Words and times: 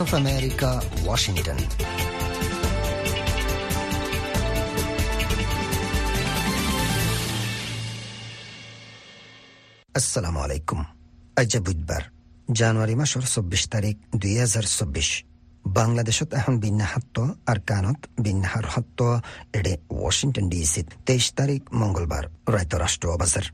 of 0.00 0.12
America, 0.14 0.70
Washington. 1.08 1.58
আসসালামু 9.94 10.38
আলাইকুম 10.46 10.80
আজ 11.36 11.52
বুধবার 11.66 12.02
জানুয়ারি 12.52 12.94
মাসের 13.00 13.24
চব্বিশ 13.34 13.62
তারিখ 13.74 13.96
দুই 14.22 14.34
হাজার 14.42 14.64
চব্বিশ। 14.78 15.08
বাংলাদেশত 15.78 16.30
এখন 16.34 16.54
বিন্যাহাত্ত 16.58 17.16
আর 17.50 17.58
কানত 17.68 17.98
বিন্যাহার 18.20 18.66
হত্ত 18.74 19.00
এডে 19.58 19.74
ওয়াশিংটন 19.90 20.46
ডিসিত 20.52 20.86
তেইশ 21.06 21.26
তারিখ 21.38 21.60
মঙ্গলবার 21.72 22.24
রায়ত 22.54 22.72
রাষ্ট্র 22.74 23.06
অবাজার 23.14 23.46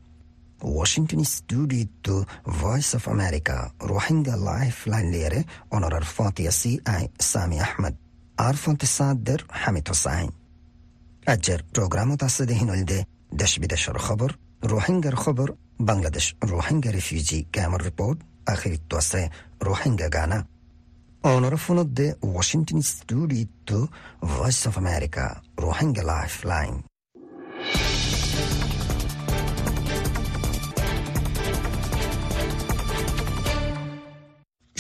Washington 0.63 1.25
studio 1.25 2.27
voice 2.47 2.95
of 2.95 3.09
America 3.09 3.71
Rohingya 3.83 4.37
life 4.37 4.89
line 4.89 5.11
লিয়ারে 5.13 5.43
অনরার 5.71 6.03
ফাতিয়াসি 6.17 6.79
আই 6.85 7.09
সামি 7.21 7.61
আহমদ 7.61 7.95
আর 8.37 8.55
ফন্তে 8.55 8.87
সাদের 8.87 9.41
হামিদ 9.51 9.89
হোসাইন 9.89 10.31
আজের 11.27 11.63
প্রোগ্রামত 11.75 12.23
আছে 12.23 12.47
দেহিন 12.47 12.85
দে 12.85 13.05
দেশ 13.35 13.59
বিদেশের 13.59 13.95
খবর 13.95 14.31
রোহিঙ্গার 14.63 15.15
খবর 15.15 15.49
বাংলাদেশ 15.81 16.35
রোহিঙ্গা 16.43 16.91
রিফিউজি 16.91 17.45
ক্যামর 17.53 17.85
রিপোর্ট 17.85 18.19
আখিরিত্ব 18.47 18.97
আছে 18.97 19.31
রোহিঙ্গা 19.63 20.09
গানা 20.09 20.47
অনরফুনদ্দে 21.25 22.13
Washington 22.23 22.83
studio 22.83 23.89
voice 24.23 24.67
of 24.67 24.79
America 24.79 25.43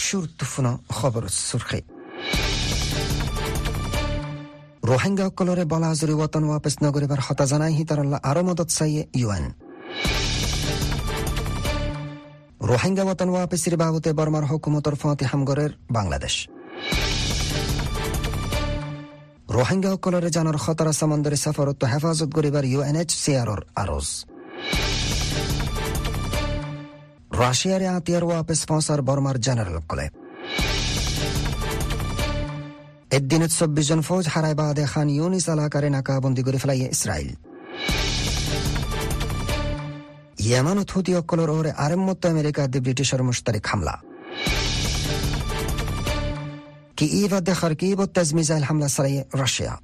Rohingya 0.05 0.27
life 0.27 0.51
line 0.51 0.66
শুরুত্বফুন 0.66 0.66
Rohingya 4.87 5.24
সকলরে 5.24 5.65
বলা 5.65 5.87
হাজুরি 5.87 6.13
ওয়াতন 6.13 6.45
ওয়াপস 6.45 6.74
নগরিবার 6.82 7.21
হতা 7.21 7.45
জানাই 7.45 7.74
হিতারাল্লাহ 7.74 8.21
আরও 8.24 8.43
মদত 8.43 8.68
চাইয়ে 8.68 9.07
ইউএন 9.15 9.52
রোহিঙ্গা 12.60 13.04
ওয়াতন 13.04 13.29
ওয়াপসির 13.29 13.77
বাবুতে 13.77 14.12
বর্মার 14.12 14.45
হুকুমতর 14.45 14.95
ফতি 14.95 15.24
হামগরের 15.24 15.71
বাংলাদেশ 15.90 16.49
রোহিঙ্গা 19.49 19.90
সকলরে 19.90 20.30
জানার 20.30 20.57
খতরা 20.57 20.93
সমন্দরে 20.93 21.37
সফরত 21.37 21.84
হেফাজত 21.84 22.30
করিবার 22.34 22.65
ইউএনএইচসিআরর 22.65 23.60
আরজ 23.77 24.32
রাশিয়ারে 27.41 27.87
আতিয়ার 27.88 28.25
ওয়াপস 28.25 28.61
ফসার 28.69 29.01
বর্মার 29.02 29.37
জেনারেল 29.41 29.79
কলে 29.88 30.07
এদিনত 33.11 33.52
চব্বিশ 33.59 33.87
জন 33.89 34.01
ফৌজ 34.01 34.24
হারাই 34.29 34.55
বাদে 34.55 34.85
খান 34.87 35.09
ইউনিস 35.09 35.47
এলাকারে 35.49 35.89
নাকাবন্দি 35.91 36.43
করে 36.43 36.59
ফেলাই 36.59 36.80
ইসরায়েল 36.97 37.30
ইয়েমানত 40.43 40.89
হুতি 40.91 41.13
অকলর 41.16 41.51
ওরে 41.51 41.73
আরেমত 41.77 42.23
আমেরিকা 42.27 42.63
দি 42.66 42.79
ব্রিটিশের 42.80 43.23
মুশতারিক 43.23 43.65
হামলা 43.67 43.95
কি 46.96 47.07
ইভা 47.23 47.39
দেখার 47.41 47.73
কি 47.74 47.87
বত্তাজ 47.95 48.29
মিসাইল 48.35 48.65
হামলা 48.65 48.89
সারাই 48.89 49.15
রাশিয়া 49.41 49.74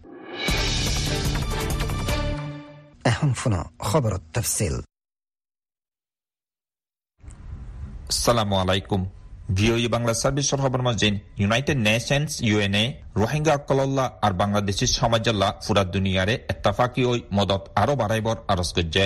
এখন 3.04 3.30
ফুনা 3.32 3.60
আসসালামু 8.12 8.54
আলাইকুম। 8.62 9.00
ভিওই 9.56 9.86
বাংলা 9.94 10.12
সার্ভিসর 10.22 10.58
খবর 10.64 10.80
মজিন 10.88 11.14
ইউনাইটেড 11.42 11.78
নেশনস 11.88 12.32
ইউএনএ 12.48 12.84
রোহিঙ্গা 13.20 13.52
অকলল্লা 13.58 14.04
আর 14.26 14.32
বাংলাদেশি 14.42 14.86
সমাজল্লা 14.98 15.48
ফুরা 15.64 15.84
দুনিয়ারে 15.94 16.34
এত্তাফাকি 16.52 17.02
ওই 17.12 17.18
মদত 17.36 17.62
আরও 17.82 17.94
বাড়াইবর 18.02 18.36
আরজ 18.52 18.70
করছে। 18.76 19.04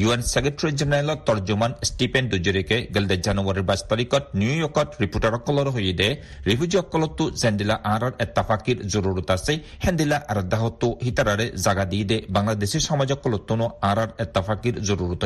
ইউএন 0.00 0.22
সেক্রেটারি 0.32 0.70
জেনারেল 0.80 1.10
তর্জমান 1.26 1.72
ষ্টিফেন 1.88 2.24
ডুজেরিকে 2.30 2.76
গেলদে 2.94 3.16
জানুয়ারির 3.26 3.66
বাইশ 3.68 3.82
তারিখত 3.90 4.24
নিউ 4.40 4.52
ইয়র্কত 4.60 4.88
রিপোর্টার 5.02 5.32
অকলর 5.38 5.68
হইদে 5.74 6.08
রিফিউজি 6.48 6.76
অকলতো 6.84 7.24
জেন্দিলা 7.40 7.76
আরর 7.94 8.12
এত্তাফাকির 8.24 8.78
জরুরত 8.92 9.28
আছে, 9.36 9.52
হেন্দিলা 9.84 10.18
আর 10.30 10.38
দাহতো 10.52 10.88
হিতারারে 11.04 11.46
জাগা 11.64 11.84
দিয়ে 11.92 12.06
দে 12.10 12.16
বাংলাদেশি 12.36 12.78
সমাজ 12.88 13.08
অকলতনো 13.16 13.66
আরর 13.90 14.10
এত্তাফাকির 14.24 14.74
জরুরত 14.88 15.24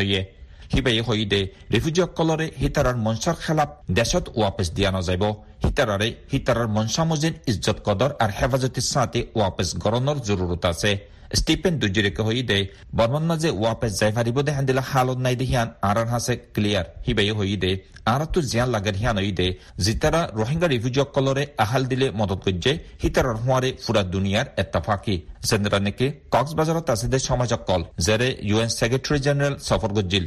হিবাই 0.73 1.01
হইদে 1.09 1.41
রিফিউজিসকলরে 1.73 2.47
হিতারার 2.63 2.97
মনসার 3.07 3.37
খেলাপ 3.45 3.71
দেশত 3.99 4.25
ওয়াপেস 4.39 4.69
দিয়া 4.77 4.91
নযাইব 4.97 5.25
হিতারারে 5.65 6.09
হিতারার 6.33 6.69
মনসা 6.77 7.03
মজিন 7.11 7.35
ইজ্জত 7.51 7.79
কদর 7.87 8.11
আর 8.23 8.31
হেফাজতের 8.39 8.87
সাথে 8.93 9.21
ওয়াপেস 9.37 9.69
গরণর 9.85 10.19
জরুরত 10.29 10.65
আছে। 10.73 10.93
স্টিফেন 11.41 11.75
দুজিরেকে 11.81 12.23
হইদে 12.29 12.59
বর্মন 12.97 13.25
মাঝে 13.31 13.51
ওয়াপেস 13.61 13.93
যাই 14.01 14.13
ফারিব 14.17 14.39
দে 14.47 14.53
হান্দিলা 14.57 14.83
হালত 14.91 15.19
নাই 15.25 15.35
দে 15.41 15.45
হিয়ান 15.51 15.69
আরার 15.89 16.09
হাসে 16.13 16.35
ক্লিয়ার 16.55 16.87
হিবাই 17.07 17.31
হইদে 17.39 17.71
আরাতু 18.15 18.39
জিয়ান 18.51 18.69
লাগার 18.75 18.97
হিয়ান 19.01 19.17
হইদে 19.23 19.47
জিতারা 19.85 20.21
রোহিঙ্গা 20.39 20.69
রিফিউজিসকলরে 20.69 21.45
আহাল 21.65 21.83
দিলে 21.91 22.07
মদত 22.21 22.41
করছে 22.47 22.73
হিতারার 23.03 23.37
হুয়ারে 23.43 23.71
ফুরা 23.85 24.03
দুনিয়ার 24.15 24.47
এত্তাফাকি 24.63 25.15
জেন্দ্রানেকে 25.49 26.07
কক্সবাজারত 26.35 26.89
আছে 26.95 27.07
দে 27.13 27.19
সমাজকল 27.29 27.81
জেরে 28.07 28.29
ইউএন 28.49 28.71
সেক্রেটারি 28.79 29.19
জেনারেল 29.27 29.55
সফর 29.69 29.91
গজ্জিল 29.97 30.25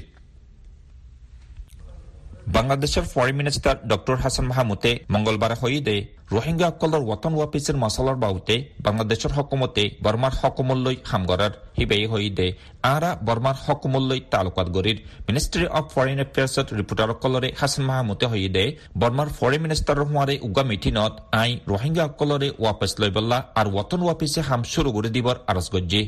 বাংলাদেশের 2.47 3.05
ফরেন 3.05 3.35
মিনিস্টার 3.35 3.75
ডক্টর 3.87 4.15
হাসান 4.15 4.45
মাহমুদে 4.45 4.91
মঙ্গলবার 5.09 5.53
হইদে 5.61 5.95
রোহিঙ্গা 6.31 6.67
অকলর 6.69 7.03
ওয়াতন 7.05 7.33
ওয়াপিসের 7.35 7.77
মশলার 7.77 8.17
বাউতে 8.17 8.55
বাংলাদেশের 8.81 9.31
হকুমতে 9.37 9.83
বর্মার 10.03 10.33
হকুমল্লৈ 10.39 10.95
হামগরার 11.03 11.53
হিবেই 11.77 12.05
হইদে 12.05 12.47
আরা 12.85 13.11
বর্মার 13.27 13.57
হকুমল্লৈ 13.65 14.19
তালুকাত 14.31 14.67
গরির 14.69 14.97
মিনিস্ট্রি 15.27 15.65
অফ 15.71 15.85
ফরেন 15.93 16.19
এফেয়ার্সত 16.19 16.67
রিপোর্টার 16.73 17.09
অকলরে 17.09 17.49
হাসান 17.59 17.83
মাহমুদে 17.85 18.25
হইদে 18.25 18.63
বর্মার 18.99 19.29
ফরেন 19.37 19.61
মিনিস্টার 19.61 19.95
হুয়ারে 20.01 20.35
উগা 20.41 20.63
মিটিনত 20.63 21.13
আই 21.33 21.51
রোহিঙ্গা 21.67 22.03
অকলরে 22.05 22.47
ওয়াপিস 22.59 22.91
লইবল্লা 23.01 23.37
আর 23.55 23.67
ওয়াতন 23.69 24.01
ওয়াপিসে 24.03 24.41
হাম 24.41 24.61
শুরু 24.73 24.89
করে 24.95 25.09
দিবর 25.09 25.35
আরজ 25.47 25.67
গজ্জি 25.73 26.01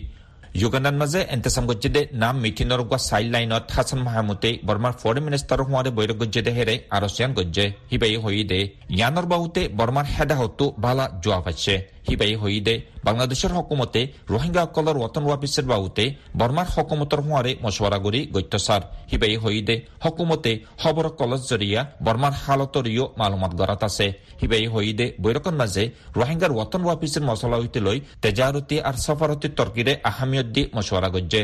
যুগান্ডার 0.56 0.96
মাজে 0.96 1.20
এন্তেসাম 1.30 1.66
গজ্জেদে 1.70 2.02
নাম 2.14 2.36
মিটিনর 2.44 2.82
গুয়া 2.82 3.00
চাইল্ড 3.00 3.30
লাইনত 3.34 3.66
হাসান 3.76 4.00
মাহমুদে 4.08 4.52
বর্মার 4.68 4.94
ফরেন 5.02 5.24
মিনিষ্টাৰ 5.28 5.62
হোৱাৰে 5.68 5.90
বৈৰ 5.98 6.12
গজ্জেদে 6.22 6.52
আৰু 6.90 7.08
চিয়ান 7.16 7.32
গজ্জে 7.34 7.66
হিবাই 7.92 8.14
দে 8.52 8.59
ইয়ানৰ 8.98 9.26
বাহুতে 9.32 9.62
বৰ্মাৰ 9.80 10.06
হেদাহতো 10.14 10.66
ভালা 10.82 11.06
যোৱা 11.24 11.40
পাইছে 11.46 11.74
হিবাই 12.09 12.36
হইদে 12.42 12.75
বাংলাদেশের 13.08 13.52
হকুমতে 13.58 14.02
রোহিঙ্গা 14.30 14.62
অকলর 14.68 14.97
ওয়াতন 15.00 15.24
ওয়াপিসের 15.25 15.66
বাহুতে 15.72 16.03
বর্মার 16.40 16.68
হকুমতর 16.75 17.20
হুয়ারে 17.25 17.52
মশওয়ারা 17.64 18.00
গরি 18.06 18.22
গৈত্যসার। 18.34 18.81
হিবাই 19.12 19.36
হইদে 19.44 19.75
হকুমতে 20.03 20.52
খবর 20.81 21.06
কলজ 21.20 21.42
জরিয়া 21.52 21.81
বর্মার 22.06 22.34
হালতরিও 22.44 23.06
মালুমাত 23.20 23.53
গড়াত 23.59 23.81
আছে। 23.90 24.08
হিবাই 24.42 24.68
হইদে 24.74 25.06
বৈরকন 25.24 25.56
মাঝে 25.62 25.84
রোহিঙ্গার 26.18 26.52
ওয়াতন 26.56 26.81
ওয়াপিসের 26.86 27.24
মশলা 27.30 27.58
হইতে 27.62 27.80
লই 27.88 28.00
তেজারতি 28.24 28.76
আর 28.88 28.96
সফারতি 29.06 29.47
তর্কিরে 29.58 29.94
আহামিয়ত 30.09 30.47
দি 30.56 30.64
মশওয়ারা 30.76 31.09
গজ্জে। 31.16 31.41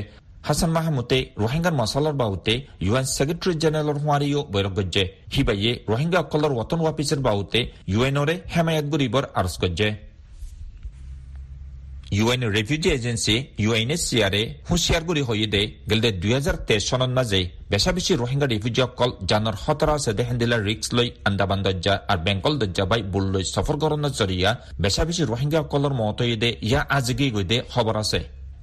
হাসান 0.47 0.72
মাহমুদে 0.78 1.20
রোহিঙ্গার 1.44 1.76
মশলার 1.82 2.16
বাহুতে 2.22 2.53
ইউএন 2.86 3.06
সেক্রেটারি 3.16 3.53
জেনারেলর 3.64 3.97
হুয়ারিও 4.03 4.40
বৈরক 4.53 4.74
গজ্জে। 4.78 5.03
হিবাইয়ে 5.34 5.72
রোহিঙ্গা 5.92 6.20
অকলর 6.26 6.52
ওয়াতন 6.56 6.80
ওয়াপিসের 6.82 7.20
বাহুতে 7.28 7.59
ইউএনওরে 7.92 8.36
হেমায়ত 8.53 8.86
গরিবর 8.94 9.24
আরজ 9.40 9.56
গজ্জে। 9.64 9.90
ইউএন 12.14 12.42
রেফিউজি 12.58 12.90
এজেন্সি 12.98 13.36
হুঁশিয়ারগুড়ি 14.70 15.22
হইদে 15.30 15.62
গেলদে 15.90 16.10
দুই 16.22 16.34
হাজার 16.38 16.56
তেইশ 16.68 16.84
চনত 16.90 17.12
মাঝে 17.18 17.42
বেছা 17.72 17.92
বেশি 17.98 18.14
রোহিঙ্গা 18.22 18.48
রিফিউজি 18.54 18.82
অকল 18.88 19.12
জানর 19.30 19.56
হতরা 19.64 19.96
সেদে 20.04 20.24
হেন্দিলা 20.28 20.58
রিক্স 20.68 20.88
লই 20.98 21.08
আন্দামান 21.28 21.60
দজ্জা 21.66 21.94
আৰু 22.12 22.22
বেংকল 22.26 22.54
দজ্জা 22.62 22.84
বাই 22.92 23.02
বুল 23.14 23.26
লৈ 23.34 23.44
চফৰ 23.54 23.76
গরনের 23.84 24.14
জৰিয়া 24.20 24.52
বেছা 24.84 25.04
বেছি 25.08 25.22
রোহিঙ্গা 25.32 25.59
অকলর 25.66 25.94
মত 26.00 26.20
হইদে 26.22 26.50
ইয়া 26.68 26.82
আজিগি 26.97 27.28
দে 27.52 27.58
খবৰ 27.72 27.96
আছে। 28.03 28.20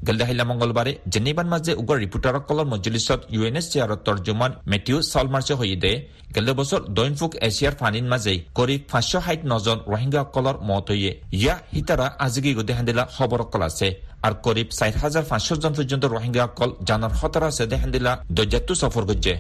গেলদাহিলা 0.06 0.44
মঙ্গলবারে 0.50 0.92
জেনিবান 1.12 1.48
মাঝে 1.54 1.72
উগর 1.80 1.96
রিপোর্টার 2.04 2.36
কলর 2.48 2.66
মজলিসত 2.74 3.20
ইউএনএসসিআর 3.34 3.90
তর্জমান 4.06 4.50
মেথিউ 4.70 4.96
সলমার্চে 5.12 5.54
হইদে 5.60 5.92
গেলে 6.34 6.52
বছর 6.60 6.80
দৈনফুক 6.96 7.32
এছিয়ার 7.48 7.74
ফানিন 7.80 8.06
মাঝে 8.12 8.34
করিব 8.58 8.80
পাঁচশো 8.92 9.18
ষাট 9.26 9.40
নজন 9.50 9.78
কলর 10.34 10.56
মত 10.68 10.86
হইয়ে। 10.92 11.12
ইয়া 11.40 11.54
হিতারা 11.74 12.06
আজিগি 12.24 12.52
গদে 12.58 12.72
হান্দিলা 12.78 13.04
খবর 13.16 13.40
কল 13.52 13.62
আছে। 13.68 13.88
আর 14.26 14.32
করিব 14.44 14.68
ষাট 14.78 14.94
হাজার 15.02 15.24
পাঁচশো 15.30 15.54
জন 15.62 15.72
পর্যন্ত 15.78 16.04
রোহিঙ্গা 16.14 16.44
কল 16.58 16.70
জানার 16.88 17.12
হতারা 17.20 17.46
আছে 17.52 17.64
দেহান্দিলা 17.72 18.12
দজ্জাতু 18.36 18.72
সফর 18.82 19.04
গজ্জে। 19.10 19.34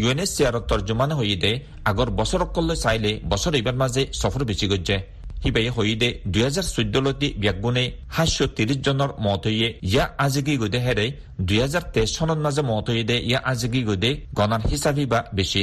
ইউএনএসসিআর 0.00 0.56
তর্জমান 0.70 1.10
হইদে 1.18 1.52
আগর 1.90 2.08
বছর 2.18 2.40
কল্লে 2.54 2.76
চাইলে 2.84 3.10
বছর 3.32 3.52
এবার 3.60 3.76
মাঝে 3.82 4.02
সফর 4.20 4.42
বেশি 4.50 4.66
গজ্জে। 4.72 4.96
হিবাই 5.42 5.68
হইদে 5.76 6.08
দুই 6.32 6.42
হাজার 6.46 6.66
চৈধ্যলতি 6.74 7.28
ব্যাগুণে 7.42 7.84
সাতশ 8.14 8.38
ত্ৰিশ 8.56 8.78
জনৰ 8.86 9.10
মত 9.24 9.42
হৈয়ে 9.46 9.68
ইয়া 9.90 10.04
আজিগি 10.24 10.54
গদে 10.62 10.78
হেৰে 10.86 11.06
দুই 11.46 11.58
হাজাৰ 11.64 11.84
তেইছ 11.94 12.08
চনৰ 12.16 12.38
মাজে 12.44 12.62
মত 12.70 12.86
হৈদে 12.94 13.16
ইয়া 13.30 13.40
আজিগি 13.50 13.82
গদে 13.88 14.10
গণাৰ 14.38 14.62
হিচাপে 14.70 15.04
বা 15.12 15.20
বেছি 15.36 15.62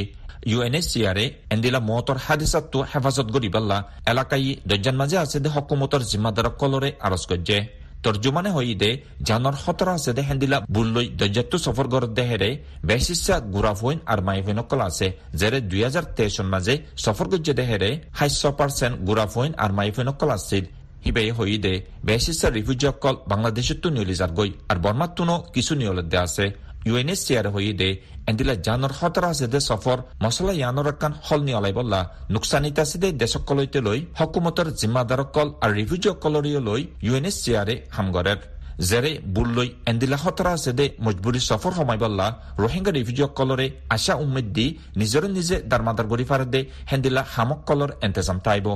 ইউ 0.50 0.58
এন 0.66 0.74
এছ 0.78 0.84
চি 0.92 1.00
আৰে 1.10 1.24
এণ্ডিলা 1.54 1.80
মহতৰ 1.88 2.18
হাদিছাতো 2.26 2.78
হেফাজত 2.90 3.28
গৰিবাল্লা। 3.34 3.78
এলাকাই 4.12 4.48
দৰ্জান 4.70 4.96
মাজে 5.00 5.16
আছে 5.24 5.38
দে 5.44 5.48
হকুমতৰ 5.54 6.02
জিম্মাদাৰক 6.10 6.54
কলৰে 6.62 6.90
আৰজ 7.06 7.22
কৰিছে 7.30 7.56
তর্জমানে 8.04 8.50
হইদে 8.50 8.90
জানর 9.22 9.56
আছে 9.96 10.10
দে 10.16 10.22
হেন্দিলা 10.22 10.58
বুল্লই 10.74 11.08
দজ্জাত্তু 11.20 11.56
সফর 11.58 11.86
গর 11.92 12.04
দেহেরে 12.18 12.50
বেশিসা 12.84 13.36
গুরাফইন 13.54 13.98
আর 14.06 14.18
মাইফিন 14.22 14.58
অকল 14.58 14.80
আছে 14.80 15.06
যেৰে 15.34 15.58
দুই 15.70 15.82
হাজার 15.82 16.04
চন 16.36 16.46
মাঝে 16.46 16.74
সফর 17.04 17.26
গজ্জে 17.28 17.54
দেহেরে 17.60 17.90
হাইশ 18.18 18.42
পার্সেন্ট 18.58 18.94
গুরাফইন 19.08 19.52
আর 19.56 19.70
মাইফিন 19.72 20.08
অকল 20.08 20.30
আছিল 20.30 20.64
হিবে 21.04 21.22
হইদে 21.32 21.74
বেশিসা 22.04 22.48
রিফিউজি 22.50 22.86
অকল 22.86 23.14
বাংলাদেশতো 23.28 23.88
নিয়লি 23.90 24.14
গই, 24.36 24.50
আর 24.68 24.76
বর্মাতুনো 24.76 25.34
কিছু 25.54 25.72
নিয়লত 25.74 26.14
আছে। 26.14 26.44
UNHCR 26.86 27.46
hoyide 27.54 27.88
endila 28.26 28.54
janor 28.66 28.92
hotara 29.00 29.30
sede 29.34 29.58
সফর 29.68 29.98
মছলা 30.24 30.52
ইয়ানৰ 30.60 30.88
একান 30.92 31.12
সলনি 31.28 31.52
অলাই 31.58 31.72
বল্লা 31.78 32.00
নোকচানিতা 32.34 32.84
চিদে 32.90 33.08
দেশকলৈতে 33.22 33.80
লৈ 33.86 33.98
হকুমতৰ 34.18 34.68
জিম্মাদাৰকল 34.80 35.48
আৰু 35.64 35.72
ৰিফিউজিসকলৰীয় 35.80 36.60
লৈ 36.68 36.80
ইউ 37.06 37.12
এন 37.18 37.26
এছ 37.30 37.36
চি 37.44 37.50
আৰে 37.62 37.74
হামগৰেৰ 37.96 38.38
জেৰে 38.90 39.12
বুল্লৈ 39.36 39.68
এণ্ডিলা 39.90 40.18
হতৰা 40.24 40.52
চেদে 40.64 40.86
মজবুৰি 41.06 41.40
সফৰ 41.48 41.72
সময় 41.78 42.00
বল্লা 42.04 42.26
ৰোহিংগা 42.62 42.92
ৰিফিউজিসকলৰে 42.98 43.66
আশা 43.96 44.14
উম্মেদ 44.24 44.46
দি 44.56 44.66
নিজৰে 45.00 45.28
নিজে 45.38 45.56
দাৰমাদাৰ 45.70 46.06
কৰি 46.12 46.24
ফাৰে 46.30 46.46
দে 46.54 46.60
হেণ্ডিলা 46.90 47.22
হামককলৰ 47.34 47.90
এন্তেজাম 48.06 48.38
টাইব 48.46 48.66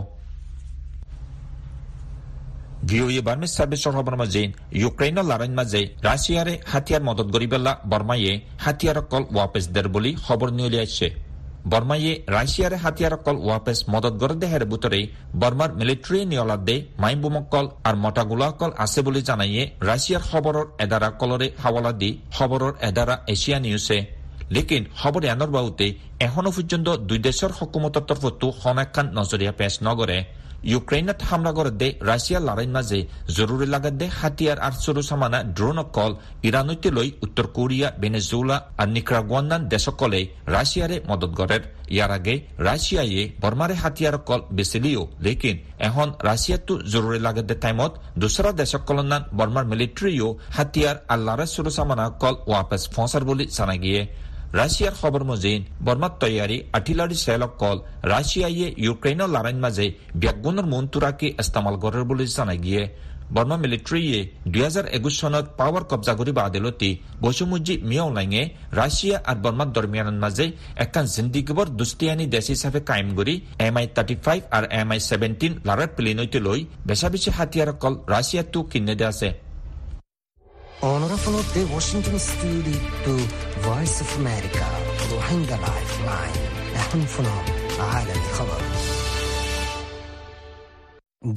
ভিওয়ে 2.89 3.21
বার্মিজ 3.29 3.53
সার্ভিস 3.57 3.81
সরবরাহ 3.85 4.19
মাঝে 4.23 4.43
ইউক্রেইনৰ 4.81 5.27
লড়াইৰ 5.31 5.55
মাজে 5.59 5.81
ৰাছিয়াৰে 6.09 6.55
হাতিয়াৰ 6.73 7.03
মদত 7.09 7.29
কৰি 7.35 7.47
পেলা 7.53 7.73
বৰ্মায়ে 7.93 8.33
হাতিয়াৰকল 8.65 9.23
ৱাপেছ 9.37 9.65
দের 9.75 9.87
বুলি 9.95 10.11
খবৰ 10.25 10.49
নিউলিয়াইছে 10.59 11.09
বৰ্মায়ে 11.67 12.13
ৰাছিয়াৰে 12.37 12.77
হাতিয়াৰকল 12.85 13.37
ৱাপেছ 13.49 13.79
মদত 13.95 14.15
গড় 14.23 14.37
দেহের 14.43 14.65
বুটরে 14.71 15.01
বর্মার 15.41 15.71
মিলিটারি 15.81 16.21
নিয়লাত 16.33 16.61
দে 16.69 16.77
মাইম 17.03 17.19
বুমকল 17.23 17.67
আর 17.85 17.95
মটাগুলাকল 18.05 18.71
আছে 18.85 19.01
বুলি 19.07 19.21
জানাইয়ে 19.29 19.63
ৰাছিয়াৰ 19.83 20.23
খবৰৰ 20.29 20.67
এদাৰা 20.85 21.09
কলৰে 21.21 21.49
হাৱালা 21.63 21.93
দি 22.01 22.11
খবৰৰ 22.37 22.73
এদাৰা 22.89 23.15
এছিয়া 23.33 23.59
নিউজে 23.65 23.99
লেকিন 24.55 24.83
খবর 24.99 25.23
এনৰ 25.27 25.51
বাহুতে 25.57 25.87
এখনও 26.27 26.51
পর্যন্ত 26.57 26.89
দুই 27.09 27.19
দেশের 27.27 27.53
হকুমতের 27.59 28.05
তরফতো 28.09 28.47
সনাক্ষান 28.63 29.07
নজরিয়া 29.19 29.53
পেশ 29.59 29.75
নগরে 29.89 30.19
রাশিয়ার 32.09 32.43
লড়াইৰ 32.43 32.71
মাজে 32.71 33.01
জরুরি 33.37 33.67
দে 33.93 34.07
হাতিয়াৰ 34.21 34.59
আর 34.59 34.75
চৰু 34.85 35.03
সামানা 35.03 35.39
ড্রোন 35.57 35.79
অকল 35.79 36.13
ইরানৈতে 36.43 36.91
লৈ 36.91 37.09
উত্তর 37.23 37.47
কোরিয়া 37.47 37.89
বেনেজুলা 38.01 38.57
আর 38.79 38.89
নিক্রাগুয়ান 38.89 39.53
দেশকলে 39.69 40.21
রাশিয়ারে 40.47 40.97
মদত 41.09 41.33
গড়ের 41.39 41.63
ইয়ার 41.91 42.11
আগে 42.11 42.35
রাশিয়ায়ে 42.59 43.23
বর্মারে 43.41 43.75
হাতিয়ার 43.75 44.15
অকল 44.15 44.41
বেচিলিও 44.51 45.03
লেকিন 45.21 45.57
এখন 45.79 46.09
রাশিয়াতো 46.23 46.73
জরুরি 46.93 47.19
দে 47.43 47.55
টাইমত 47.55 47.93
দুসরা 48.19 48.51
দেশকলনান 48.53 49.23
বর্মার 49.39 49.65
মিলিটারিও 49.65 50.29
হাতিয়ার 50.57 50.97
আল্লাহরে 51.09 51.47
চৰু 51.55 51.71
সামানা 51.71 52.05
কল 52.23 52.35
ওয়াপেস 52.49 52.83
ফসার 52.95 53.23
বলে 53.25 53.45
জানা 53.57 53.77
গিয়ে 53.85 54.01
খবৰ 54.53 55.23
মজিন 55.31 55.61
বৰ্মাত 55.87 56.13
তৈয়াৰী 56.23 56.57
আৰ্টিলাৰী 56.77 57.17
চেলক 57.25 57.53
কল 57.63 57.77
ৰাছিয়াইয়ে 58.13 58.69
ইউক্ৰেইনৰ 58.85 59.29
লড়াইৰ 59.35 59.59
মাজে 59.65 59.87
ব্যাগুণৰ 60.23 60.67
মন্তুৰাকে 60.75 61.29
ইস্তেমাল 61.43 61.75
কৰে 61.83 62.03
বুলি 62.09 62.27
জনাই 62.37 62.59
গিয়ে 62.67 62.83
বৰ্মা 63.37 63.57
মিলিটাৰীয়ে 63.65 64.19
দুহেজাৰ 64.53 64.87
একুশ 64.97 65.15
চনত 65.21 65.47
পাৱাৰ 65.59 65.85
কব্জা 65.91 66.15
কৰি 66.21 66.33
বাদিলতি 66.41 66.91
বৈষমুজি 67.25 67.75
মিয়াওলাঙে 67.91 68.43
ৰাছিয়া 68.81 69.17
আৰু 69.31 69.41
বৰ্মাৰ 69.45 69.69
দৰমিয়ানৰ 69.77 70.19
মাজে 70.25 70.47
একান 70.85 71.07
জিন্দিগিবৰ 71.15 71.67
দুষ্টিয়ানী 71.81 72.25
দেশ 72.35 72.47
হিচাপে 72.53 72.81
কায়েম 72.89 73.09
কৰি 73.19 73.35
এম 73.67 73.75
আই 73.81 73.87
থাৰ্টি 73.97 74.17
ফাইভ 74.25 74.41
আৰু 74.57 74.67
এম 74.81 74.89
আই 74.95 75.01
ছেভেণ্টিন 75.09 75.53
লড়াইৰ 75.69 75.91
প্লেনৈতে 75.97 76.39
লৈ 76.47 76.61
বেচা 76.89 77.09
বেচি 77.13 77.31
হাতিয়াৰ 77.37 77.69
অকল 77.75 77.95
ৰাছিয়াতো 78.15 78.59
কিনে 78.71 78.95
দিয়া 79.01 79.11
আছে। 79.13 79.29
Onorevole 80.82 81.42
de 81.54 81.62
Washington 81.74 82.18
Studio 82.20 82.78
to 83.06 83.14
Voice 83.62 83.98
of 84.04 84.10
America 84.18 84.66
روحينجا 85.12 85.56
لايف 85.56 86.02
لاين 86.06 86.36
نحن 86.76 87.06
فنون 87.06 87.46
عالم 87.80 88.22
خبر 88.38 88.62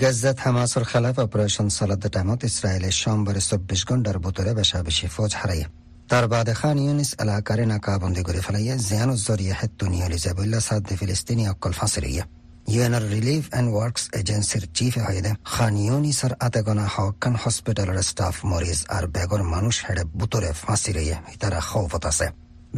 গাজাত 0.00 0.38
হামাসৰ 0.44 0.85
খেলাফ 0.91 1.17
অপাৰেশ্যন 1.26 1.67
চলাতে 1.79 2.08
টাইমত 2.14 2.41
ইছৰাইলে 2.50 2.91
সোমবাৰে 3.00 3.41
চৌব্বিছ 3.49 3.82
ঘণ্টাৰ 3.88 4.17
ভিতৰে 4.25 4.53
বেচা 4.58 4.79
বেছি 4.87 5.06
ফৌজ 5.14 5.32
হাৰায় 5.41 5.64
তাৰ 6.11 6.25
বাদে 6.32 6.55
খান 6.61 6.76
ইউনিছ 6.87 7.11
এলেকাৰে 7.23 7.64
নাকাবন্দী 7.73 8.23
কৰি 8.29 8.41
পেলাইয়ে 8.47 8.75
জিয়ানুজ 8.88 9.20
জৰিয়ে 9.29 9.55
হেতু 9.61 9.85
নিয়লি 9.94 10.19
যাবুল্লা 10.25 10.61
সাদ্দি 10.69 10.94
ফিলিস্তিনী 11.00 11.44
অকল 11.53 11.73
ফাঁচিৰিয়ে 11.81 12.23
ইউএনৰ 12.69 13.04
ৰিলিফ 13.13 13.44
এণ্ড 13.60 13.69
ৱৰ্কছ 13.78 14.04
এজেঞ্চিৰ 14.19 14.63
চিফ 14.78 14.94
হয়দে 15.06 15.31
খান 15.54 15.74
ইউনিছৰ 15.86 16.34
আতেগনা 16.46 16.86
হকান 16.96 17.34
হস্পিটেলৰ 17.44 17.98
স্টাফ 18.10 18.36
মৰিজ 18.52 18.80
আর 18.96 19.04
বেগর 19.16 19.42
মানুষ 19.54 19.75
হেডে 19.88 20.04
বুটৰে 20.19 20.52
ফাঁসি 20.63 20.92
ৰয়ে 20.98 21.16
তারা 21.42 21.60
খৌফত 21.69 22.04
আছে। 22.12 22.28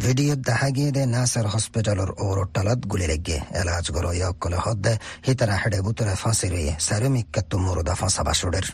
ভিডিঅ'ত 0.03 0.39
দেখা 0.49 0.69
গিয়ে 0.75 0.91
দে 0.95 1.03
নাসার 1.15 1.47
হস্পিটালৰ 1.53 2.09
ওরটালত 2.25 2.79
গুলি 2.91 3.07
লেগে। 3.11 3.37
এলাজ 3.61 3.85
গর 3.95 4.05
ইয়কলে 4.19 4.57
হদ্দে 4.65 4.93
হিতারা 5.27 5.55
হেডে 5.61 5.79
বুতরে 5.85 6.15
ফাঁসি 6.21 6.47
রয়ে 6.53 6.73
সারমিকাত্তু 6.85 7.55
মুরুদা 7.65 7.93
ফাঁসা 7.99 8.23
বাসুডের। 8.27 8.65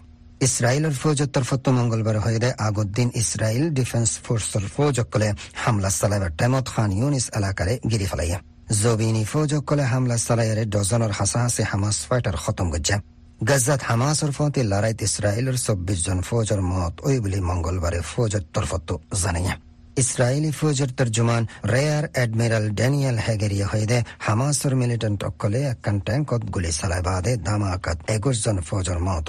ইসরায়েলের 0.48 0.96
ফৌজের 1.02 1.30
তরফত 1.36 1.66
মঙ্গলবার 1.78 2.18
হয়ে 2.26 2.40
দেয় 2.44 2.56
আগুদ্দিন 2.68 3.10
ইসরায়েল 3.22 3.66
ডিফেন্স 3.80 4.10
ফোর্সের 4.24 4.66
ফৌজকলে 4.76 5.30
হামলা 5.64 5.90
চালাইবার 6.00 6.32
টাইমত 6.40 6.66
খান 6.74 6.90
ইউনিস 7.00 7.26
এলাকারে 7.38 7.74
গিরি 7.92 8.08
ফেলাইয়া। 8.12 8.40
জবিনী 8.70 9.24
ফৌজকলে 9.32 9.84
হামলা 9.92 10.18
চালাইয়ারে 10.28 10.64
ডজনের 10.74 11.12
হাসাহাসি 11.20 11.64
হামাস 11.72 11.98
ফাইটার 12.08 12.36
খতম 12.44 12.68
গজ্জা। 12.74 12.98
গাজাত 13.50 13.82
হামাসর 13.90 14.32
ফতে 14.38 14.62
লড়াইত 14.72 15.00
ইসরায়েলের 15.08 15.58
চব্বিশ 15.66 16.00
জন 16.06 16.20
ফৌজর 16.28 16.62
মত 16.72 16.94
ওই 17.08 17.18
বলে 17.24 17.40
মঙ্গলবারে 17.50 18.00
ফৌজের 18.12 18.44
তরফত 18.54 18.90
জানাইয়া। 19.24 19.54
ইসরায়েলি 20.04 20.52
ফৌজের 20.60 20.90
তর্জমান 20.98 21.44
রেয়ার 21.74 22.06
এডমিরাল 22.24 22.66
ড্যানিয়েল 22.78 23.18
হেগেরিয়া 23.26 23.68
হইদে 23.72 24.00
হামাসর 24.26 24.74
মিলিটেন্ট 24.82 25.20
অকলে 25.30 25.60
একখান 25.72 25.98
ট্যাঙ্কত 26.08 26.42
গুলি 26.54 26.72
চালাই 26.80 27.02
বাদে 27.08 27.34
ধামাকাত 27.48 27.98
একুশ 28.16 28.36
জন 28.46 28.58
ফৌজর 28.68 29.00
মত 29.08 29.28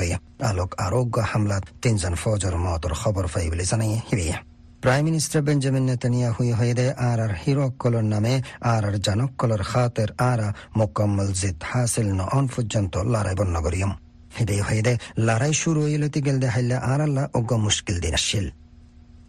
আলোক 0.50 0.70
আরোগ্য 0.86 1.16
হামলাত 1.30 1.64
তিনজন 1.82 2.14
ফৌজর 2.22 2.54
মতর 2.64 2.92
খবর 3.00 3.24
পাই 3.32 3.46
বলে 3.50 3.64
জানাই 3.70 3.90
হিবিয়া 4.08 4.38
প্রাইম 4.82 5.04
মিনিস্টার 5.04 5.42
বেঞ্জামিন 5.42 5.84
নেতানিয়াহুই 5.90 6.52
হইদে 6.52 6.86
আর 7.08 7.20
আর 7.20 7.32
হিরোকলর 7.42 8.04
নামে 8.04 8.34
আর 8.60 8.84
আর 8.84 8.94
জানকলর 8.98 9.62
খাতের 9.62 10.10
আরা 10.30 10.48
মোকাম্মল 10.76 11.28
জিদ 11.40 11.58
হাসিল 11.70 12.08
নন 12.12 12.44
পর্যন্ত 12.56 12.94
লড়াই 13.12 13.34
বন্নগরিয়ম। 13.34 13.92
হিদে 14.38 14.56
হইদে 14.62 14.94
লড়াই 15.18 15.52
শুরু 15.54 15.80
হইলতি 15.82 16.20
গেলদে 16.22 16.48
হাইলে 16.48 16.76
আর 16.92 17.00
আল্লাহ 17.00 17.24
অজ্ঞ 17.34 17.50
মুশকিল 17.56 17.96
দিন 18.00 18.14
আসছিল 18.14 18.46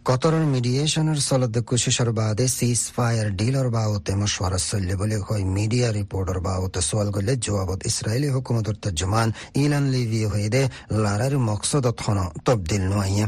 কতরের 0.04 0.44
মিডিয়েশনের 0.54 1.18
চলতে 1.28 1.60
কোশিসের 1.60 2.10
বাদে 2.12 2.46
সিজ 2.48 2.80
ফায়ার 2.96 3.28
ডিলর 3.36 3.68
বাবতে 3.70 4.12
মশওয়ারা 4.14 4.58
চললে 4.68 4.94
বলে 4.96 5.16
হয় 5.16 5.44
মিডিয়া 5.56 5.88
রিপোর্টার 5.92 6.38
বাবতে 6.40 6.80
সোয়াল 6.80 7.08
করলে 7.12 7.32
জবাবত 7.36 7.80
ইসরায়েলি 7.86 8.28
হুকুমতর 8.34 8.76
তর্জমান 8.82 9.28
ইলান 9.54 9.84
লিভি 9.94 10.20
হইদে 10.32 10.62
লড়াইয়ের 11.02 11.34
মকসদত 11.38 11.98
হন 12.06 12.18
তবদিল 12.44 12.82
নয়। 12.92 13.20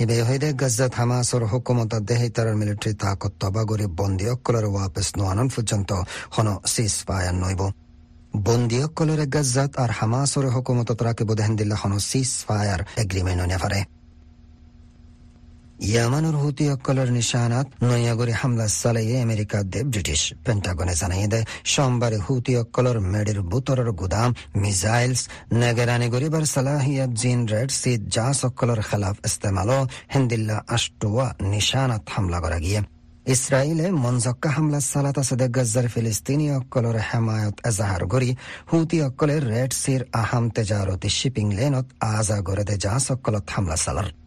Hidee 0.00 0.22
hoydee 0.28 0.52
gazzat 0.60 0.94
Hamaasor 0.94 1.42
hukumata 1.52 2.00
dehitarar 2.08 2.56
military 2.62 2.94
taakot 2.94 3.34
tabagori 3.38 3.86
bondiyokkolore 3.98 4.68
waapis 4.76 5.12
nuanon 5.16 5.48
fujanto 5.56 6.04
hono 6.36 6.54
ceasefire 6.74 7.32
noibo 7.42 7.68
bondiyokkoloরে 8.46 9.26
গাজ্জাত 9.34 9.70
আর 9.82 9.90
হামাসরে 9.98 10.48
হুকুমত 10.54 10.90
রাকে 11.06 11.24
hono 11.82 11.98
ফায়ার 12.48 12.80
এগ্রিমেন্ট 13.02 13.42
নেফারে 13.52 13.80
ইয়ামানুর 15.80 16.36
হুতি 16.42 16.64
অক্কলের 16.70 17.08
নিশানাত 17.12 17.66
নয়াগরি 17.82 18.34
হামলা 18.40 18.66
চালাইয়ে 18.80 19.16
আমেরিকা 19.22 19.58
দে 19.64 19.80
ব্রিটিশ 19.84 20.22
পেন্টাগনে 20.44 20.94
জানাই 21.00 21.26
দেয় 21.32 21.44
সোমবারে 21.64 22.18
হুতি 22.26 22.52
অক্কলের 22.62 22.98
মেডির 23.12 23.40
বুতরের 23.42 23.90
গুদাম 23.92 24.30
মিসাইলস 24.62 25.22
নেগেরানি 25.52 26.08
গরিবার 26.14 26.44
সালাহিয়াত 26.46 27.10
জিন 27.12 27.40
রেড 27.52 27.70
সিদ 27.80 28.00
জাস 28.06 28.38
অক্কলের 28.44 28.80
খেলাফ 28.88 29.16
ইস্তেমালো 29.28 29.78
হিন্দিল্লা 30.14 30.56
আষ্টুয়া 30.74 31.26
নিশানাত 31.50 32.04
হামলা 32.14 32.38
করা 32.44 32.58
গিয়ে 32.58 32.80
ইসরায়েলে 33.26 33.86
মনজক্কা 34.02 34.50
হামলা 34.56 34.80
সালাত 34.82 35.16
আছে 35.18 35.34
গজ্জার 35.56 35.86
ফিলিস্তিনি 35.94 36.46
অক্কলের 36.50 36.96
হেমায়ত 37.08 37.56
এজাহার 37.64 38.02
গরি 38.06 38.30
হুতি 38.70 38.98
অক্কলের 39.02 39.42
রেড 39.52 39.70
সির 39.72 40.02
আহাম 40.12 40.44
তেজারতি 40.54 41.08
শিপিং 41.18 41.46
লেনত 41.58 41.86
আজা 42.10 42.38
গরে 42.48 42.64
দে 42.68 42.76
জাস 42.84 43.04
অক্কলত 43.10 43.46
হামলা 43.54 43.78
সালার 43.86 44.19